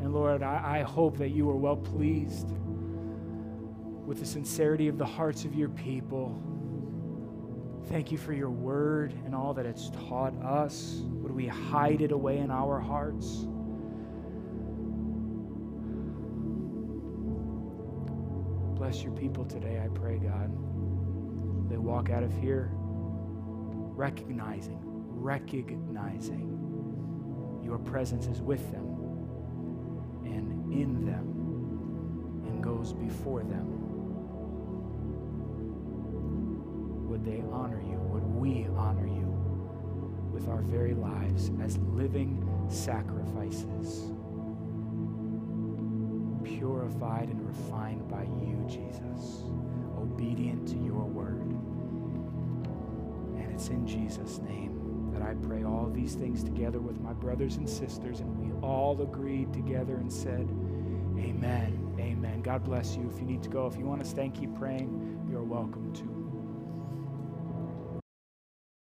And 0.00 0.14
Lord, 0.14 0.42
I, 0.42 0.78
I 0.78 0.82
hope 0.82 1.18
that 1.18 1.30
you 1.30 1.50
are 1.50 1.56
well 1.56 1.76
pleased 1.76 2.48
with 4.06 4.20
the 4.20 4.26
sincerity 4.26 4.88
of 4.88 4.98
the 4.98 5.04
hearts 5.04 5.44
of 5.44 5.54
your 5.54 5.68
people. 5.70 6.40
Thank 7.88 8.12
you 8.12 8.18
for 8.18 8.32
your 8.32 8.50
word 8.50 9.12
and 9.24 9.34
all 9.34 9.52
that 9.54 9.66
it's 9.66 9.90
taught 10.08 10.34
us. 10.42 11.02
Would 11.04 11.32
we 11.32 11.46
hide 11.46 12.00
it 12.00 12.12
away 12.12 12.38
in 12.38 12.50
our 12.50 12.78
hearts? 12.78 13.46
Bless 18.76 19.02
your 19.02 19.12
people 19.12 19.44
today, 19.44 19.82
I 19.84 19.88
pray, 19.88 20.18
God. 20.18 20.52
They 21.68 21.78
walk 21.78 22.10
out 22.10 22.22
of 22.22 22.32
here 22.40 22.70
recognizing, 23.96 24.78
recognizing 24.82 26.52
your 27.64 27.78
presence 27.78 28.26
is 28.26 28.42
with 28.42 28.70
them 28.70 28.84
and 30.24 30.72
in 30.72 31.06
them 31.06 32.44
and 32.46 32.62
goes 32.62 32.92
before 32.92 33.42
them. 33.42 33.66
Would 37.08 37.24
they 37.24 37.42
honor 37.50 37.80
you? 37.80 37.98
Would 37.98 38.24
we 38.24 38.66
honor 38.76 39.06
you 39.06 39.32
with 40.30 40.46
our 40.48 40.60
very 40.60 40.92
lives 40.92 41.50
as 41.62 41.78
living 41.78 42.44
sacrifices, 42.68 44.12
purified 46.44 47.30
and 47.30 47.46
refined 47.46 48.06
by 48.08 48.24
you, 48.24 48.62
Jesus, 48.68 49.44
obedient 49.98 50.68
to 50.68 50.76
your 50.76 51.04
word? 51.04 51.55
It's 53.56 53.68
in 53.68 53.86
Jesus' 53.86 54.38
name 54.40 55.10
that 55.14 55.22
I 55.22 55.32
pray 55.32 55.64
all 55.64 55.88
these 55.90 56.12
things 56.12 56.44
together 56.44 56.78
with 56.78 57.00
my 57.00 57.14
brothers 57.14 57.56
and 57.56 57.66
sisters, 57.66 58.20
and 58.20 58.38
we 58.38 58.52
all 58.60 59.00
agreed 59.00 59.50
together 59.54 59.94
and 59.94 60.12
said, 60.12 60.46
Amen. 61.18 61.96
Amen. 61.98 62.42
God 62.42 62.64
bless 62.64 62.96
you. 62.96 63.10
If 63.10 63.18
you 63.18 63.24
need 63.24 63.42
to 63.44 63.48
go, 63.48 63.66
if 63.66 63.78
you 63.78 63.86
want 63.86 64.02
to 64.02 64.06
stay 64.06 64.26
and 64.26 64.34
keep 64.34 64.54
praying, 64.56 65.26
you're 65.30 65.42
welcome 65.42 65.90
to. 65.94 66.15